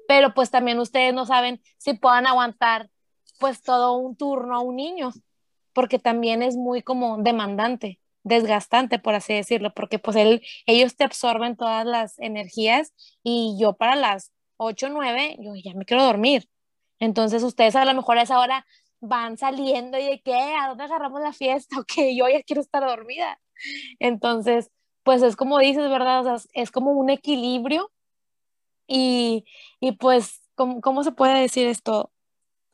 pero 0.07 0.33
pues 0.33 0.51
también 0.51 0.79
ustedes 0.79 1.13
no 1.13 1.25
saben 1.25 1.61
si 1.77 1.93
puedan 1.93 2.27
aguantar 2.27 2.89
pues 3.39 3.61
todo 3.61 3.97
un 3.97 4.15
turno 4.15 4.55
a 4.55 4.59
un 4.59 4.75
niño, 4.75 5.11
porque 5.73 5.99
también 5.99 6.43
es 6.43 6.55
muy 6.55 6.81
como 6.81 7.17
demandante 7.17 7.99
desgastante, 8.23 8.99
por 8.99 9.15
así 9.15 9.33
decirlo, 9.33 9.73
porque 9.73 9.99
pues 9.99 10.15
él, 10.15 10.41
ellos 10.65 10.95
te 10.95 11.03
absorben 11.03 11.55
todas 11.55 11.85
las 11.85 12.19
energías 12.19 12.93
y 13.23 13.57
yo 13.59 13.73
para 13.73 13.95
las 13.95 14.31
8 14.57 14.87
o 14.87 14.89
9, 14.89 15.37
yo 15.39 15.53
ya 15.55 15.73
me 15.73 15.85
quiero 15.85 16.03
dormir. 16.03 16.47
Entonces 16.99 17.43
ustedes 17.43 17.75
a 17.75 17.85
lo 17.85 17.93
mejor 17.95 18.19
a 18.19 18.23
esa 18.23 18.39
hora 18.39 18.65
van 18.99 19.37
saliendo 19.37 19.97
y 19.97 20.05
de 20.05 20.21
qué, 20.21 20.35
¿a 20.35 20.67
dónde 20.67 20.83
agarramos 20.83 21.21
la 21.21 21.33
fiesta? 21.33 21.75
O 21.79 21.83
que 21.83 22.15
yo 22.15 22.29
ya 22.29 22.43
quiero 22.43 22.61
estar 22.61 22.83
dormida. 22.83 23.39
Entonces, 23.99 24.71
pues 25.03 25.23
es 25.23 25.35
como 25.35 25.57
dices, 25.59 25.89
¿verdad? 25.89 26.39
Es 26.53 26.71
como 26.71 26.91
un 26.91 27.09
equilibrio 27.09 27.91
y, 28.91 29.45
y 29.79 29.93
pues, 29.93 30.41
¿cómo, 30.55 30.81
¿cómo, 30.81 31.03
se 31.03 31.13
puede 31.13 31.39
decir 31.39 31.67
esto? 31.67 32.11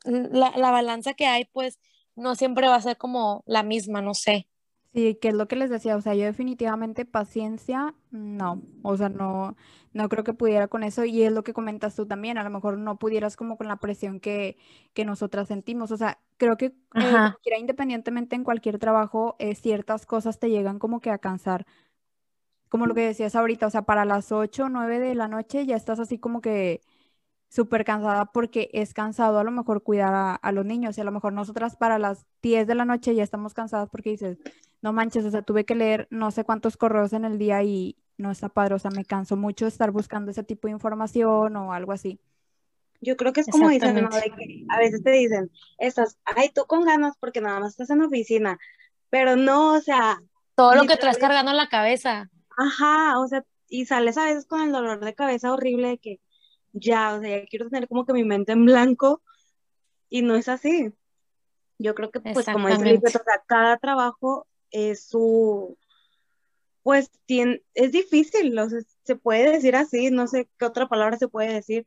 La, 0.04 0.52
la 0.56 0.70
balanza 0.70 1.14
que 1.14 1.26
hay, 1.26 1.44
pues, 1.46 1.78
no 2.16 2.34
siempre 2.34 2.68
va 2.68 2.74
a 2.74 2.82
ser 2.82 2.98
como 2.98 3.44
la 3.46 3.62
misma, 3.62 4.02
no 4.02 4.14
sé. 4.14 4.48
Sí, 4.94 5.16
que 5.20 5.28
es 5.28 5.34
lo 5.34 5.46
que 5.46 5.54
les 5.54 5.70
decía, 5.70 5.96
o 5.96 6.00
sea, 6.00 6.14
yo 6.14 6.24
definitivamente 6.24 7.04
paciencia, 7.04 7.94
no, 8.10 8.62
o 8.82 8.96
sea, 8.96 9.10
no, 9.10 9.54
no 9.92 10.08
creo 10.08 10.24
que 10.24 10.32
pudiera 10.32 10.66
con 10.66 10.82
eso 10.82 11.04
y 11.04 11.22
es 11.22 11.30
lo 11.30 11.44
que 11.44 11.52
comentas 11.52 11.94
tú 11.94 12.06
también, 12.06 12.38
a 12.38 12.42
lo 12.42 12.50
mejor 12.50 12.78
no 12.78 12.98
pudieras 12.98 13.36
como 13.36 13.58
con 13.58 13.68
la 13.68 13.76
presión 13.76 14.18
que, 14.18 14.56
que 14.94 15.04
nosotras 15.04 15.46
sentimos, 15.48 15.92
o 15.92 15.98
sea, 15.98 16.18
creo 16.38 16.56
que 16.56 16.74
eh, 16.94 17.58
independientemente 17.60 18.34
en 18.34 18.44
cualquier 18.44 18.78
trabajo, 18.78 19.36
eh, 19.38 19.54
ciertas 19.54 20.06
cosas 20.06 20.38
te 20.38 20.48
llegan 20.50 20.78
como 20.78 21.00
que 21.00 21.10
a 21.10 21.18
cansar, 21.18 21.66
como 22.68 22.86
lo 22.86 22.94
que 22.94 23.06
decías 23.06 23.34
ahorita, 23.34 23.66
o 23.66 23.70
sea, 23.70 23.82
para 23.82 24.04
las 24.04 24.32
8 24.32 24.64
o 24.64 24.68
9 24.68 24.98
de 24.98 25.14
la 25.14 25.28
noche 25.28 25.66
ya 25.66 25.76
estás 25.76 26.00
así 26.00 26.18
como 26.18 26.40
que 26.40 26.80
súper 27.48 27.84
cansada 27.84 28.26
porque 28.26 28.68
es 28.72 28.92
cansado 28.92 29.38
a 29.38 29.44
lo 29.44 29.50
mejor 29.50 29.82
cuidar 29.82 30.38
a, 30.40 30.52
los 30.52 30.66
niños 30.66 30.98
y 30.98 31.00
a 31.00 31.04
lo 31.04 31.12
mejor 31.12 31.32
nosotras 31.32 31.76
para 31.76 31.98
las 31.98 32.26
10 32.42 32.66
de 32.66 32.74
la 32.74 32.84
noche 32.84 33.14
ya 33.14 33.22
estamos 33.22 33.54
cansadas 33.54 33.88
porque 33.90 34.10
dices, 34.10 34.38
no 34.82 34.92
manches, 34.92 35.24
o 35.24 35.30
sea, 35.30 35.42
tuve 35.42 35.64
que 35.64 35.74
leer 35.74 36.06
no 36.10 36.30
sé 36.30 36.44
cuántos 36.44 36.76
correos 36.76 37.12
en 37.12 37.24
el 37.24 37.38
día 37.38 37.62
y 37.62 37.96
no 38.18 38.30
está 38.30 38.48
padre, 38.48 38.74
o 38.74 38.78
sea, 38.78 38.90
me 38.90 39.04
canso 39.04 39.36
mucho 39.36 39.66
estar 39.66 39.90
buscando 39.90 40.30
ese 40.30 40.42
tipo 40.42 40.68
de 40.68 40.72
información 40.72 41.56
o 41.56 41.72
algo 41.72 41.92
así. 41.92 42.20
Yo 43.00 43.16
creo 43.16 43.32
que 43.32 43.40
es 43.40 43.46
como 43.46 43.68
dicen, 43.68 43.94
¿no? 43.94 44.08
de 44.10 44.30
que 44.36 44.64
a 44.68 44.78
veces 44.78 45.02
te 45.04 45.12
dicen, 45.12 45.50
estás, 45.78 46.18
ay, 46.24 46.50
tú 46.52 46.64
con 46.66 46.84
ganas 46.84 47.14
porque 47.20 47.40
nada 47.40 47.60
más 47.60 47.70
estás 47.70 47.90
en 47.90 48.02
oficina, 48.02 48.58
pero 49.08 49.36
no, 49.36 49.74
o 49.74 49.80
sea... 49.80 50.20
Todo 50.56 50.74
lo 50.74 50.82
que 50.82 50.96
traes 50.96 51.18
cargando 51.18 51.52
en 51.52 51.56
la 51.56 51.68
cabeza. 51.68 52.28
Ajá, 52.58 53.20
o 53.20 53.28
sea, 53.28 53.44
y 53.68 53.86
sales 53.86 54.18
a 54.18 54.24
veces 54.24 54.44
con 54.44 54.60
el 54.60 54.72
dolor 54.72 54.98
de 54.98 55.14
cabeza 55.14 55.52
horrible 55.52 55.88
de 55.90 55.98
que 55.98 56.20
ya, 56.72 57.14
o 57.14 57.20
sea, 57.20 57.38
ya 57.38 57.46
quiero 57.46 57.70
tener 57.70 57.86
como 57.86 58.04
que 58.04 58.12
mi 58.12 58.24
mente 58.24 58.50
en 58.50 58.64
blanco 58.64 59.22
y 60.08 60.22
no 60.22 60.34
es 60.34 60.48
así. 60.48 60.92
Yo 61.78 61.94
creo 61.94 62.10
que, 62.10 62.18
pues, 62.18 62.46
como 62.46 62.66
dice 62.66 62.84
Lisbeth, 62.84 63.14
o 63.14 63.22
sea, 63.22 63.44
cada 63.46 63.76
trabajo 63.76 64.48
es 64.72 65.04
su, 65.04 65.78
pues, 66.82 67.12
tiene, 67.26 67.62
es 67.74 67.92
difícil, 67.92 68.58
se 69.04 69.14
puede 69.14 69.52
decir 69.52 69.76
así, 69.76 70.10
no 70.10 70.26
sé 70.26 70.48
qué 70.58 70.64
otra 70.64 70.88
palabra 70.88 71.16
se 71.16 71.28
puede 71.28 71.54
decir, 71.54 71.86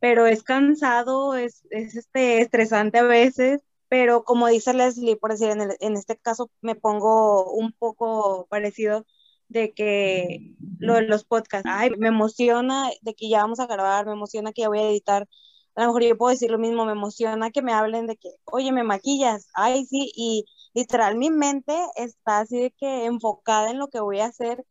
pero 0.00 0.26
es 0.26 0.42
cansado, 0.42 1.36
es, 1.36 1.64
es 1.70 1.94
este, 1.94 2.40
estresante 2.40 2.98
a 2.98 3.04
veces, 3.04 3.62
pero 3.88 4.24
como 4.24 4.48
dice 4.48 4.74
Leslie, 4.74 5.14
por 5.14 5.30
decir, 5.30 5.50
en, 5.50 5.70
en 5.78 5.96
este 5.96 6.16
caso 6.16 6.50
me 6.62 6.74
pongo 6.74 7.52
un 7.52 7.70
poco 7.70 8.48
parecido 8.50 9.06
de 9.50 9.72
que 9.74 10.54
lo 10.78 11.00
los 11.02 11.24
podcasts, 11.24 11.68
ay, 11.70 11.90
me 11.98 12.08
emociona 12.08 12.88
de 13.02 13.14
que 13.14 13.28
ya 13.28 13.42
vamos 13.42 13.60
a 13.60 13.66
grabar, 13.66 14.06
me 14.06 14.12
emociona 14.12 14.52
que 14.52 14.62
ya 14.62 14.68
voy 14.68 14.78
a 14.78 14.88
editar. 14.88 15.28
A 15.74 15.82
lo 15.82 15.88
mejor 15.88 16.02
yo 16.04 16.16
puedo 16.16 16.30
decir 16.30 16.50
lo 16.50 16.58
mismo, 16.58 16.86
me 16.86 16.92
emociona 16.92 17.50
que 17.50 17.62
me 17.62 17.72
hablen 17.72 18.06
de 18.06 18.16
que, 18.16 18.30
oye, 18.44 18.72
me 18.72 18.84
maquillas, 18.84 19.48
ay, 19.54 19.84
sí, 19.86 20.10
y 20.14 20.44
literal 20.74 21.16
mi 21.16 21.30
mente 21.30 21.74
está 21.96 22.40
así 22.40 22.58
de 22.58 22.70
que 22.72 23.06
enfocada 23.06 23.70
en 23.70 23.78
lo 23.78 23.88
que 23.88 24.00
voy 24.00 24.20
a 24.20 24.26
hacer 24.26 24.64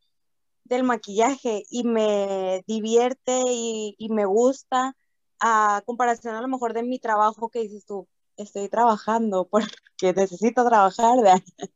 del 0.63 0.83
maquillaje 0.83 1.63
y 1.69 1.83
me 1.83 2.63
divierte 2.67 3.41
y, 3.47 3.95
y 3.97 4.09
me 4.09 4.25
gusta 4.25 4.95
a 5.39 5.81
comparación 5.85 6.35
a 6.35 6.41
lo 6.41 6.47
mejor 6.47 6.73
de 6.73 6.83
mi 6.83 6.99
trabajo 6.99 7.49
que 7.49 7.61
dices 7.61 7.85
tú, 7.85 8.07
estoy 8.37 8.69
trabajando 8.69 9.47
porque 9.51 10.13
necesito 10.15 10.65
trabajar, 10.65 11.17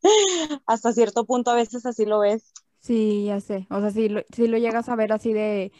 hasta 0.65 0.93
cierto 0.93 1.25
punto 1.25 1.51
a 1.51 1.55
veces 1.55 1.85
así 1.85 2.05
lo 2.05 2.19
ves. 2.19 2.53
Sí, 2.83 3.25
ya 3.27 3.39
sé. 3.39 3.65
O 3.69 3.79
sea, 3.79 3.91
si 3.91 4.09
lo, 4.09 4.23
si 4.33 4.47
lo 4.47 4.57
llegas 4.57 4.89
a 4.89 4.95
ver 4.97 5.13
así 5.13 5.31
de 5.31 5.71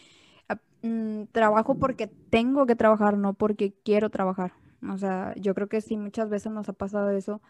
mm, 0.84 1.24
trabajo 1.34 1.76
porque 1.76 2.08
tengo 2.08 2.66
que 2.66 2.78
trabajar, 2.78 3.18
no 3.18 3.34
porque 3.34 3.74
quiero 3.84 4.10
trabajar. 4.10 4.54
O 4.90 4.98
sea, 4.98 5.34
yo 5.36 5.54
creo 5.54 5.68
que 5.68 5.82
sí, 5.82 5.98
muchas 5.98 6.30
veces 6.30 6.54
nos 6.54 6.70
ha 6.70 6.74
pasado 6.74 7.10
eso. 7.12 7.42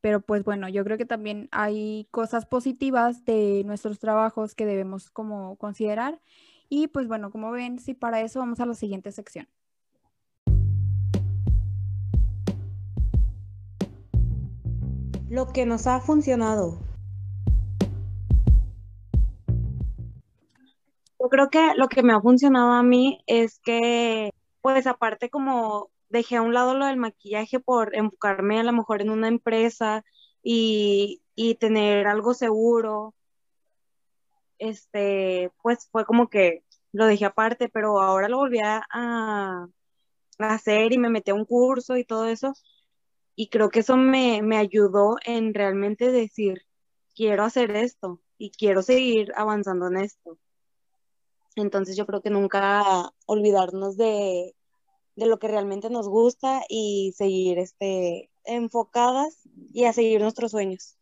Pero 0.00 0.20
pues 0.20 0.44
bueno, 0.44 0.68
yo 0.68 0.84
creo 0.84 0.96
que 0.96 1.06
también 1.06 1.48
hay 1.52 2.06
cosas 2.12 2.46
positivas 2.46 3.24
de 3.24 3.64
nuestros 3.66 3.98
trabajos 3.98 4.54
que 4.54 4.66
debemos 4.66 5.10
como 5.10 5.56
considerar. 5.56 6.20
Y 6.68 6.86
pues 6.88 7.08
bueno, 7.08 7.32
como 7.32 7.50
ven, 7.50 7.80
sí, 7.80 7.94
para 7.94 8.20
eso 8.20 8.38
vamos 8.40 8.60
a 8.60 8.66
la 8.66 8.74
siguiente 8.74 9.10
sección. 9.12 9.48
Lo 15.28 15.48
que 15.48 15.66
nos 15.66 15.88
ha 15.88 16.00
funcionado. 16.00 16.91
Yo 21.22 21.28
creo 21.28 21.50
que 21.50 21.74
lo 21.76 21.88
que 21.88 22.02
me 22.02 22.12
ha 22.12 22.20
funcionado 22.20 22.72
a 22.72 22.82
mí 22.82 23.22
es 23.28 23.60
que, 23.60 24.32
pues 24.60 24.88
aparte 24.88 25.30
como 25.30 25.90
dejé 26.08 26.36
a 26.36 26.42
un 26.42 26.52
lado 26.52 26.74
lo 26.74 26.86
del 26.86 26.96
maquillaje 26.96 27.60
por 27.60 27.94
enfocarme 27.94 28.58
a 28.60 28.64
lo 28.64 28.72
mejor 28.72 29.02
en 29.02 29.10
una 29.10 29.28
empresa 29.28 30.04
y, 30.42 31.22
tener 31.60 32.08
algo 32.08 32.34
seguro, 32.34 33.14
este, 34.58 35.52
pues 35.62 35.88
fue 35.92 36.04
como 36.04 36.28
que 36.28 36.64
lo 36.92 37.06
dejé 37.06 37.24
aparte, 37.26 37.68
pero 37.68 38.00
ahora 38.02 38.28
lo 38.28 38.38
volví 38.38 38.58
a, 38.60 38.84
a 38.90 39.68
hacer 40.38 40.92
y 40.92 40.98
me 40.98 41.10
metí 41.10 41.30
a 41.30 41.34
un 41.34 41.44
curso 41.46 41.96
y 41.96 42.04
todo 42.04 42.26
eso. 42.26 42.54
Y 43.36 43.48
creo 43.50 43.70
que 43.70 43.80
eso 43.80 43.96
me, 43.96 44.42
me 44.42 44.58
ayudó 44.58 45.16
en 45.24 45.54
realmente 45.54 46.12
decir, 46.12 46.66
quiero 47.14 47.44
hacer 47.44 47.76
esto 47.76 48.20
y 48.38 48.50
quiero 48.50 48.82
seguir 48.82 49.32
avanzando 49.36 49.88
en 49.88 49.98
esto. 49.98 50.38
Entonces 51.56 51.96
yo 51.96 52.06
creo 52.06 52.22
que 52.22 52.30
nunca 52.30 53.12
olvidarnos 53.26 53.96
de, 53.96 54.54
lo 55.16 55.38
que 55.38 55.48
realmente 55.48 55.90
nos 55.90 56.08
gusta 56.08 56.62
y 56.68 57.12
seguir 57.16 57.58
este, 57.58 58.30
enfocadas 58.44 59.46
y 59.72 59.84
a 59.84 59.92
seguir 59.92 60.20
nuestros 60.20 60.52
sueños. 60.52 60.96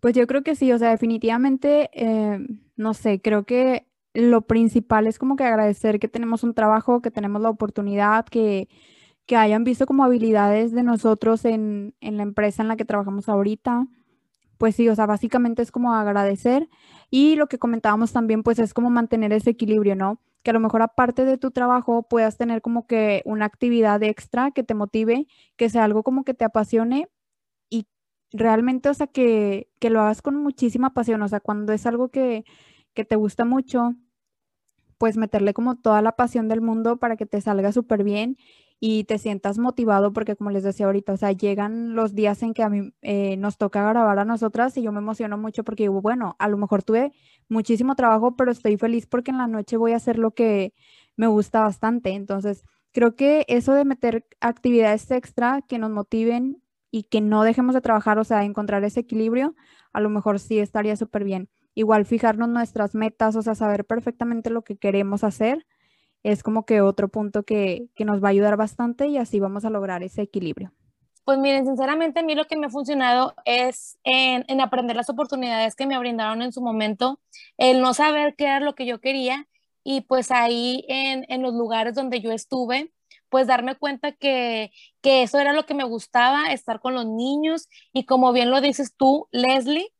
Pues 0.00 0.14
yo 0.14 0.26
creo 0.26 0.42
que 0.42 0.54
sí, 0.54 0.72
o 0.72 0.78
sea, 0.78 0.90
definitivamente, 0.90 1.90
eh, 1.92 2.38
no 2.76 2.94
sé, 2.94 3.20
creo 3.20 3.44
que 3.44 3.86
lo 4.14 4.42
principal 4.42 5.06
es 5.06 5.18
como 5.18 5.36
que 5.36 5.44
agradecer 5.44 5.98
que 5.98 6.08
tenemos 6.08 6.44
un 6.44 6.54
trabajo, 6.54 7.02
que 7.02 7.10
tenemos 7.10 7.40
la 7.40 7.50
oportunidad, 7.50 8.26
que, 8.26 8.68
que 9.26 9.36
hayan 9.36 9.64
visto 9.64 9.86
como 9.86 10.04
habilidades 10.04 10.72
de 10.72 10.82
nosotros 10.82 11.44
en, 11.44 11.94
en 12.00 12.16
la 12.16 12.24
empresa 12.24 12.62
en 12.62 12.68
la 12.68 12.76
que 12.76 12.84
trabajamos 12.84 13.28
ahorita 13.28 13.88
pues 14.62 14.76
sí, 14.76 14.88
o 14.88 14.94
sea, 14.94 15.06
básicamente 15.06 15.60
es 15.60 15.72
como 15.72 15.92
agradecer 15.92 16.68
y 17.14 17.36
lo 17.36 17.46
que 17.46 17.58
comentábamos 17.58 18.10
también, 18.12 18.42
pues 18.42 18.58
es 18.58 18.72
como 18.72 18.88
mantener 18.88 19.34
ese 19.34 19.50
equilibrio, 19.50 19.94
¿no? 19.94 20.18
Que 20.42 20.50
a 20.50 20.54
lo 20.54 20.60
mejor 20.60 20.80
aparte 20.80 21.26
de 21.26 21.36
tu 21.36 21.50
trabajo 21.50 22.04
puedas 22.04 22.38
tener 22.38 22.62
como 22.62 22.86
que 22.86 23.20
una 23.26 23.44
actividad 23.44 24.02
extra 24.02 24.50
que 24.50 24.62
te 24.62 24.72
motive, 24.74 25.26
que 25.56 25.68
sea 25.68 25.84
algo 25.84 26.04
como 26.04 26.24
que 26.24 26.32
te 26.32 26.46
apasione 26.46 27.10
y 27.68 27.86
realmente, 28.32 28.88
o 28.88 28.94
sea, 28.94 29.08
que, 29.08 29.68
que 29.78 29.90
lo 29.90 30.00
hagas 30.00 30.22
con 30.22 30.36
muchísima 30.36 30.94
pasión, 30.94 31.20
o 31.20 31.28
sea, 31.28 31.40
cuando 31.40 31.74
es 31.74 31.84
algo 31.84 32.08
que, 32.08 32.46
que 32.94 33.04
te 33.04 33.16
gusta 33.16 33.44
mucho, 33.44 33.94
pues 34.96 35.18
meterle 35.18 35.52
como 35.52 35.76
toda 35.76 36.00
la 36.00 36.12
pasión 36.12 36.48
del 36.48 36.62
mundo 36.62 36.96
para 36.96 37.16
que 37.16 37.26
te 37.26 37.42
salga 37.42 37.72
súper 37.72 38.04
bien 38.04 38.38
y 38.84 39.04
te 39.04 39.18
sientas 39.18 39.58
motivado 39.58 40.12
porque 40.12 40.34
como 40.34 40.50
les 40.50 40.64
decía 40.64 40.86
ahorita, 40.86 41.12
o 41.12 41.16
sea, 41.16 41.30
llegan 41.30 41.94
los 41.94 42.16
días 42.16 42.42
en 42.42 42.52
que 42.52 42.64
a 42.64 42.68
mí 42.68 42.92
eh, 43.02 43.36
nos 43.36 43.56
toca 43.56 43.88
grabar 43.88 44.18
a 44.18 44.24
nosotras 44.24 44.76
y 44.76 44.82
yo 44.82 44.90
me 44.90 44.98
emociono 44.98 45.38
mucho 45.38 45.62
porque 45.62 45.84
digo, 45.84 46.02
bueno, 46.02 46.34
a 46.40 46.48
lo 46.48 46.56
mejor 46.56 46.82
tuve 46.82 47.12
muchísimo 47.48 47.94
trabajo, 47.94 48.34
pero 48.34 48.50
estoy 48.50 48.76
feliz 48.76 49.06
porque 49.06 49.30
en 49.30 49.38
la 49.38 49.46
noche 49.46 49.76
voy 49.76 49.92
a 49.92 49.96
hacer 49.98 50.18
lo 50.18 50.32
que 50.32 50.74
me 51.14 51.28
gusta 51.28 51.60
bastante. 51.60 52.10
Entonces, 52.10 52.64
creo 52.90 53.14
que 53.14 53.44
eso 53.46 53.72
de 53.72 53.84
meter 53.84 54.26
actividades 54.40 55.08
extra 55.12 55.62
que 55.62 55.78
nos 55.78 55.92
motiven 55.92 56.60
y 56.90 57.04
que 57.04 57.20
no 57.20 57.44
dejemos 57.44 57.76
de 57.76 57.82
trabajar, 57.82 58.18
o 58.18 58.24
sea, 58.24 58.42
encontrar 58.42 58.82
ese 58.82 58.98
equilibrio, 58.98 59.54
a 59.92 60.00
lo 60.00 60.10
mejor 60.10 60.40
sí 60.40 60.58
estaría 60.58 60.96
súper 60.96 61.22
bien. 61.22 61.48
Igual 61.76 62.04
fijarnos 62.04 62.48
nuestras 62.48 62.96
metas, 62.96 63.36
o 63.36 63.42
sea, 63.42 63.54
saber 63.54 63.84
perfectamente 63.84 64.50
lo 64.50 64.62
que 64.62 64.76
queremos 64.76 65.22
hacer 65.22 65.66
es 66.22 66.42
como 66.42 66.64
que 66.64 66.80
otro 66.80 67.08
punto 67.08 67.42
que, 67.42 67.88
nos 67.98 68.22
va 68.22 68.28
a 68.28 68.30
ayudar 68.30 68.56
bastante 68.56 69.06
y 69.06 69.16
así 69.16 69.40
vamos 69.40 69.64
a 69.64 69.70
lograr 69.70 70.02
ese 70.02 70.22
equilibrio. 70.22 70.72
Pues 71.24 71.38
miren, 71.38 71.64
sinceramente 71.66 72.20
a 72.20 72.22
mí 72.24 72.34
lo 72.34 72.46
que 72.46 72.56
me 72.56 72.66
ha 72.66 72.70
funcionado 72.70 73.34
es 73.44 73.98
en, 74.02 74.60
aprender 74.60 74.96
las 74.96 75.08
oportunidades 75.08 75.76
que 75.76 75.86
me 75.86 75.98
brindaron 75.98 76.42
en 76.42 76.52
su 76.52 76.60
momento, 76.60 77.20
el 77.58 77.80
no 77.80 77.94
saber 77.94 78.34
qué 78.36 78.44
era 78.46 78.60
lo 78.60 78.74
que 78.74 78.86
yo 78.86 79.00
quería 79.00 79.46
y 79.84 80.02
pues 80.02 80.30
ahí 80.30 80.84
en, 80.88 81.24
en 81.28 81.42
los 81.42 81.54
lugares 81.54 81.94
donde 81.94 82.20
yo 82.20 82.32
estuve, 82.32 82.92
pues 83.28 83.46
darme 83.46 83.76
cuenta 83.76 84.12
que, 84.12 84.72
que, 85.00 85.22
eso 85.22 85.38
era 85.38 85.52
lo 85.52 85.64
que 85.64 85.74
me 85.74 85.84
gustaba, 85.84 86.52
estar 86.52 86.80
con 86.80 86.94
los 86.94 87.06
niños 87.06 87.68
y 87.92 88.04
como 88.04 88.32
bien 88.32 88.50
lo 88.50 88.60
dices 88.60 88.94
tú, 88.96 89.28
Leslie, 89.30 89.92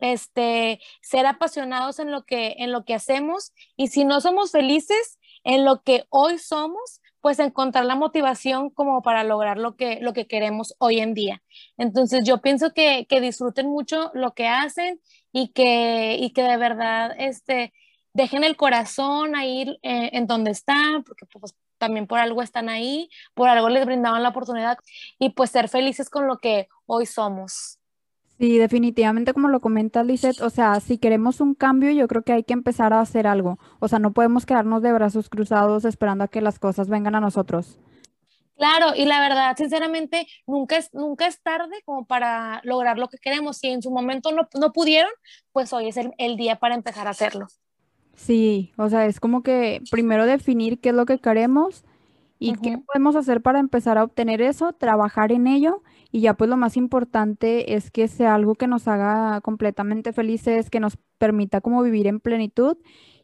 este, 0.00 0.80
ser 1.00 1.26
apasionados 1.26 1.98
en 1.98 2.10
lo 2.10 2.24
que, 2.24 2.56
en 2.58 2.72
lo 2.72 2.84
que 2.84 2.94
hacemos 2.94 3.52
y 3.76 3.88
si 3.88 4.04
no 4.04 4.20
somos 4.20 4.52
felices, 4.52 5.18
en 5.44 5.64
lo 5.64 5.82
que 5.82 6.04
hoy 6.10 6.38
somos, 6.38 7.00
pues 7.20 7.38
encontrar 7.38 7.86
la 7.86 7.94
motivación 7.94 8.70
como 8.70 9.02
para 9.02 9.24
lograr 9.24 9.58
lo 9.58 9.76
que, 9.76 9.98
lo 10.00 10.12
que 10.12 10.26
queremos 10.26 10.74
hoy 10.78 11.00
en 11.00 11.14
día. 11.14 11.42
Entonces 11.78 12.24
yo 12.24 12.42
pienso 12.42 12.72
que, 12.74 13.06
que 13.08 13.20
disfruten 13.20 13.66
mucho 13.66 14.10
lo 14.14 14.34
que 14.34 14.46
hacen 14.48 15.00
y 15.32 15.48
que, 15.52 16.16
y 16.18 16.32
que 16.32 16.42
de 16.42 16.56
verdad 16.56 17.14
este, 17.18 17.72
dejen 18.12 18.44
el 18.44 18.56
corazón 18.56 19.36
ahí 19.36 19.78
eh, 19.82 20.10
en 20.12 20.26
donde 20.26 20.50
están, 20.50 21.02
porque 21.04 21.26
pues, 21.26 21.54
también 21.78 22.06
por 22.06 22.18
algo 22.18 22.42
están 22.42 22.68
ahí, 22.68 23.10
por 23.34 23.48
algo 23.48 23.68
les 23.68 23.86
brindaban 23.86 24.22
la 24.22 24.30
oportunidad 24.30 24.78
y 25.18 25.30
pues 25.30 25.50
ser 25.50 25.68
felices 25.68 26.10
con 26.10 26.26
lo 26.26 26.38
que 26.38 26.68
hoy 26.86 27.06
somos. 27.06 27.78
Sí, 28.38 28.58
definitivamente 28.58 29.32
como 29.32 29.48
lo 29.48 29.60
comenta 29.60 30.02
Lizeth, 30.02 30.40
o 30.40 30.50
sea, 30.50 30.80
si 30.80 30.98
queremos 30.98 31.40
un 31.40 31.54
cambio, 31.54 31.90
yo 31.92 32.08
creo 32.08 32.22
que 32.22 32.32
hay 32.32 32.42
que 32.42 32.52
empezar 32.52 32.92
a 32.92 33.00
hacer 33.00 33.28
algo. 33.28 33.58
O 33.78 33.86
sea, 33.86 34.00
no 34.00 34.12
podemos 34.12 34.44
quedarnos 34.44 34.82
de 34.82 34.92
brazos 34.92 35.28
cruzados 35.28 35.84
esperando 35.84 36.24
a 36.24 36.28
que 36.28 36.40
las 36.40 36.58
cosas 36.58 36.88
vengan 36.88 37.14
a 37.14 37.20
nosotros. 37.20 37.78
Claro, 38.56 38.94
y 38.96 39.04
la 39.04 39.20
verdad, 39.20 39.56
sinceramente, 39.56 40.26
nunca 40.46 40.76
es, 40.76 40.92
nunca 40.92 41.26
es 41.26 41.40
tarde 41.42 41.82
como 41.84 42.06
para 42.06 42.60
lograr 42.64 42.98
lo 42.98 43.08
que 43.08 43.18
queremos. 43.18 43.58
Si 43.58 43.68
en 43.68 43.82
su 43.82 43.90
momento 43.90 44.32
no, 44.32 44.48
no 44.58 44.72
pudieron, 44.72 45.10
pues 45.52 45.72
hoy 45.72 45.88
es 45.88 45.96
el, 45.96 46.36
día 46.36 46.56
para 46.56 46.74
empezar 46.74 47.06
a 47.06 47.10
hacerlo. 47.10 47.46
Sí, 48.14 48.72
o 48.76 48.88
sea, 48.88 49.06
es 49.06 49.20
como 49.20 49.42
que 49.42 49.80
primero 49.90 50.26
definir 50.26 50.80
qué 50.80 50.90
es 50.90 50.94
lo 50.94 51.06
que 51.06 51.18
queremos 51.18 51.84
y 52.38 52.54
qué 52.54 52.78
podemos 52.78 53.16
hacer 53.16 53.42
para 53.42 53.58
empezar 53.58 53.96
a 53.98 54.04
obtener 54.04 54.42
eso, 54.42 54.72
trabajar 54.72 55.32
en 55.32 55.46
ello 55.46 55.82
y 56.14 56.20
ya 56.20 56.34
pues 56.34 56.48
lo 56.48 56.56
más 56.56 56.76
importante 56.76 57.74
es 57.74 57.90
que 57.90 58.06
sea 58.06 58.36
algo 58.36 58.54
que 58.54 58.68
nos 58.68 58.86
haga 58.86 59.40
completamente 59.40 60.12
felices, 60.12 60.70
que 60.70 60.78
nos 60.78 60.96
permita 61.18 61.60
como 61.60 61.82
vivir 61.82 62.06
en 62.06 62.20
plenitud 62.20 62.76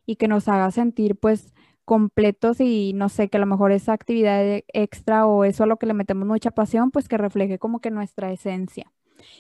y 0.07 0.17
que 0.17 0.27
nos 0.27 0.49
haga 0.49 0.73
sentir 0.73 1.15
pues 1.15 1.55
completos 1.85 2.61
y 2.61 2.93
no 2.93 3.09
sé, 3.09 3.29
que 3.29 3.37
a 3.37 3.41
lo 3.41 3.47
mejor 3.47 3.71
esa 3.71 3.93
actividad 3.93 4.45
e, 4.45 4.65
extra 4.73 5.25
o 5.25 5.45
eso 5.45 5.63
a 5.63 5.67
lo 5.69 5.77
que 5.77 5.87
le 5.87 5.95
metemos 5.95 6.27
mucha 6.27 6.51
pasión, 6.51 6.91
pues 6.91 7.07
que 7.07 7.17
refleje 7.17 7.61
como 7.61 7.79
que 7.79 7.93
nuestra 7.93 8.33
esencia. 8.33 8.91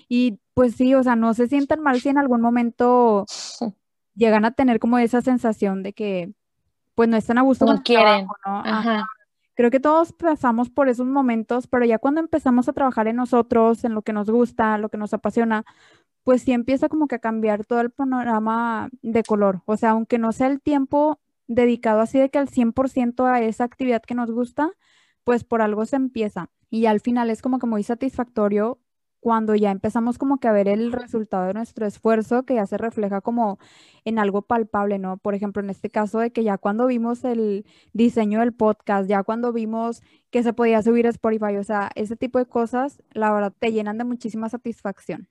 Y 0.08 0.38
pues 0.54 0.76
sí, 0.76 0.94
o 0.94 1.02
sea, 1.02 1.16
no 1.16 1.34
se 1.34 1.48
sientan 1.48 1.80
mal 1.80 2.00
si 2.00 2.08
en 2.08 2.18
algún 2.18 2.40
momento 2.40 3.26
llegan 4.14 4.44
a 4.44 4.52
tener 4.52 4.78
como 4.78 4.96
esa 4.98 5.22
sensación 5.22 5.82
de 5.82 5.92
que 5.92 6.32
pues 6.94 7.08
no 7.08 7.16
están 7.16 7.38
a 7.38 7.42
gusto 7.42 7.64
no 7.64 7.82
quieren. 7.82 8.28
¿no? 8.46 8.62
Ajá 8.64 9.08
Creo 9.54 9.70
que 9.70 9.80
todos 9.80 10.12
pasamos 10.12 10.70
por 10.70 10.88
esos 10.88 11.06
momentos, 11.06 11.66
pero 11.66 11.84
ya 11.84 11.98
cuando 11.98 12.20
empezamos 12.20 12.68
a 12.68 12.72
trabajar 12.72 13.08
en 13.08 13.16
nosotros, 13.16 13.84
en 13.84 13.94
lo 13.94 14.02
que 14.02 14.12
nos 14.12 14.30
gusta, 14.30 14.78
lo 14.78 14.88
que 14.88 14.96
nos 14.98 15.12
apasiona, 15.12 15.64
pues 16.24 16.42
sí 16.42 16.52
empieza 16.52 16.88
como 16.88 17.08
que 17.08 17.16
a 17.16 17.18
cambiar 17.18 17.64
todo 17.66 17.80
el 17.80 17.90
panorama 17.90 18.90
de 19.02 19.22
color. 19.22 19.62
O 19.66 19.76
sea, 19.76 19.90
aunque 19.90 20.18
no 20.18 20.32
sea 20.32 20.46
el 20.48 20.60
tiempo 20.60 21.20
dedicado 21.46 22.00
así 22.00 22.18
de 22.18 22.30
que 22.30 22.38
al 22.38 22.48
100% 22.48 23.26
a 23.26 23.40
esa 23.40 23.64
actividad 23.64 24.02
que 24.02 24.14
nos 24.14 24.30
gusta, 24.30 24.70
pues 25.24 25.44
por 25.44 25.62
algo 25.62 25.84
se 25.86 25.96
empieza. 25.96 26.50
Y 26.70 26.86
al 26.86 27.00
final 27.00 27.30
es 27.30 27.42
como 27.42 27.58
que 27.58 27.66
muy 27.66 27.82
satisfactorio 27.82 28.78
cuando 29.20 29.54
ya 29.54 29.70
empezamos 29.70 30.18
como 30.18 30.38
que 30.38 30.48
a 30.48 30.52
ver 30.52 30.66
el 30.68 30.92
resultado 30.92 31.46
de 31.46 31.54
nuestro 31.54 31.86
esfuerzo, 31.86 32.44
que 32.44 32.54
ya 32.54 32.66
se 32.66 32.78
refleja 32.78 33.20
como 33.20 33.58
en 34.04 34.18
algo 34.18 34.42
palpable, 34.42 34.98
¿no? 34.98 35.18
Por 35.18 35.34
ejemplo, 35.34 35.62
en 35.62 35.70
este 35.70 35.90
caso 35.90 36.18
de 36.18 36.32
que 36.32 36.42
ya 36.42 36.58
cuando 36.58 36.86
vimos 36.86 37.24
el 37.24 37.66
diseño 37.92 38.40
del 38.40 38.54
podcast, 38.54 39.08
ya 39.08 39.22
cuando 39.22 39.52
vimos 39.52 40.02
que 40.30 40.42
se 40.42 40.52
podía 40.52 40.82
subir 40.82 41.06
Spotify, 41.06 41.56
o 41.58 41.64
sea, 41.64 41.90
ese 41.94 42.16
tipo 42.16 42.38
de 42.38 42.46
cosas, 42.46 43.02
la 43.12 43.32
verdad, 43.32 43.52
te 43.58 43.72
llenan 43.72 43.98
de 43.98 44.04
muchísima 44.04 44.48
satisfacción. 44.48 45.28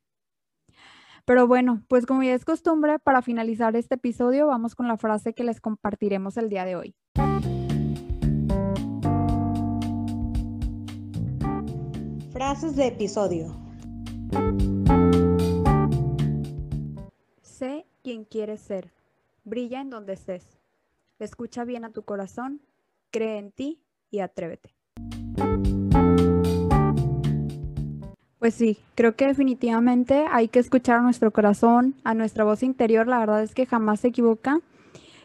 Pero 1.26 1.48
bueno, 1.48 1.84
pues 1.88 2.06
como 2.06 2.24
ya 2.24 2.34
es 2.34 2.46
costumbre, 2.46 2.98
para 3.00 3.22
finalizar 3.22 3.76
este 3.76 3.96
episodio, 3.96 4.48
vamos 4.48 4.76
con 4.76 4.88
la 4.88 4.98
frase 4.98 5.34
que 5.34 5.44
les 5.44 5.62
compartiremos 5.62 6.38
el 6.38 6.50
día 6.50 6.66
de 6.66 6.76
hoy. 6.76 6.96
Frases 12.32 12.76
de 12.76 12.88
episodio. 12.88 13.69
Sé 17.42 17.86
quien 18.04 18.26
quieres 18.26 18.62
ser. 18.62 18.92
Brilla 19.44 19.82
en 19.82 19.90
donde 19.90 20.14
estés. 20.14 20.60
Escucha 21.20 21.66
bien 21.66 21.84
a 21.84 21.92
tu 21.92 22.04
corazón, 22.04 22.62
cree 23.12 23.38
en 23.38 23.52
ti 23.52 23.82
y 24.10 24.20
atrévete. 24.20 24.74
Pues 28.40 28.54
sí, 28.54 28.78
creo 28.96 29.16
que 29.16 29.28
definitivamente 29.28 30.26
hay 30.32 30.48
que 30.48 30.60
escuchar 30.60 31.00
a 31.00 31.02
nuestro 31.02 31.32
corazón, 31.32 31.96
a 32.06 32.14
nuestra 32.14 32.46
voz 32.46 32.64
interior. 32.64 33.06
La 33.06 33.20
verdad 33.20 33.44
es 33.44 33.54
que 33.54 33.66
jamás 33.66 34.00
se 34.00 34.08
equivoca 34.08 34.62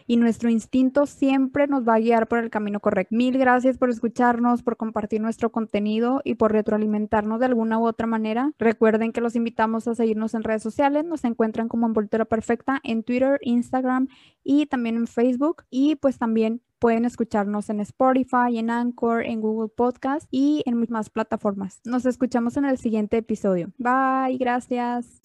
y 0.06 0.16
nuestro 0.16 0.50
instinto 0.50 1.06
siempre 1.06 1.66
nos 1.66 1.86
va 1.86 1.94
a 1.94 2.00
guiar 2.00 2.28
por 2.28 2.38
el 2.38 2.50
camino 2.50 2.80
correcto. 2.80 3.14
Mil 3.14 3.38
gracias 3.38 3.78
por 3.78 3.90
escucharnos, 3.90 4.62
por 4.62 4.76
compartir 4.76 5.20
nuestro 5.20 5.50
contenido 5.50 6.20
y 6.24 6.34
por 6.34 6.52
retroalimentarnos 6.52 7.40
de 7.40 7.46
alguna 7.46 7.78
u 7.78 7.86
otra 7.86 8.06
manera. 8.06 8.52
Recuerden 8.58 9.12
que 9.12 9.20
los 9.20 9.36
invitamos 9.36 9.88
a 9.88 9.94
seguirnos 9.94 10.34
en 10.34 10.44
redes 10.44 10.62
sociales, 10.62 11.04
nos 11.04 11.24
encuentran 11.24 11.68
como 11.68 11.86
Envoltura 11.86 12.24
Perfecta 12.24 12.80
en 12.82 13.02
Twitter, 13.02 13.38
Instagram 13.42 14.08
y 14.42 14.66
también 14.66 14.96
en 14.96 15.06
Facebook 15.06 15.64
y 15.70 15.96
pues 15.96 16.18
también 16.18 16.60
pueden 16.78 17.06
escucharnos 17.06 17.70
en 17.70 17.80
Spotify, 17.80 18.58
en 18.58 18.68
Anchor, 18.68 19.24
en 19.24 19.40
Google 19.40 19.70
Podcast 19.74 20.28
y 20.30 20.62
en 20.66 20.84
más 20.90 21.08
plataformas. 21.08 21.80
Nos 21.84 22.04
escuchamos 22.04 22.58
en 22.58 22.66
el 22.66 22.76
siguiente 22.76 23.16
episodio. 23.16 23.72
Bye, 23.78 24.36
gracias. 24.38 25.22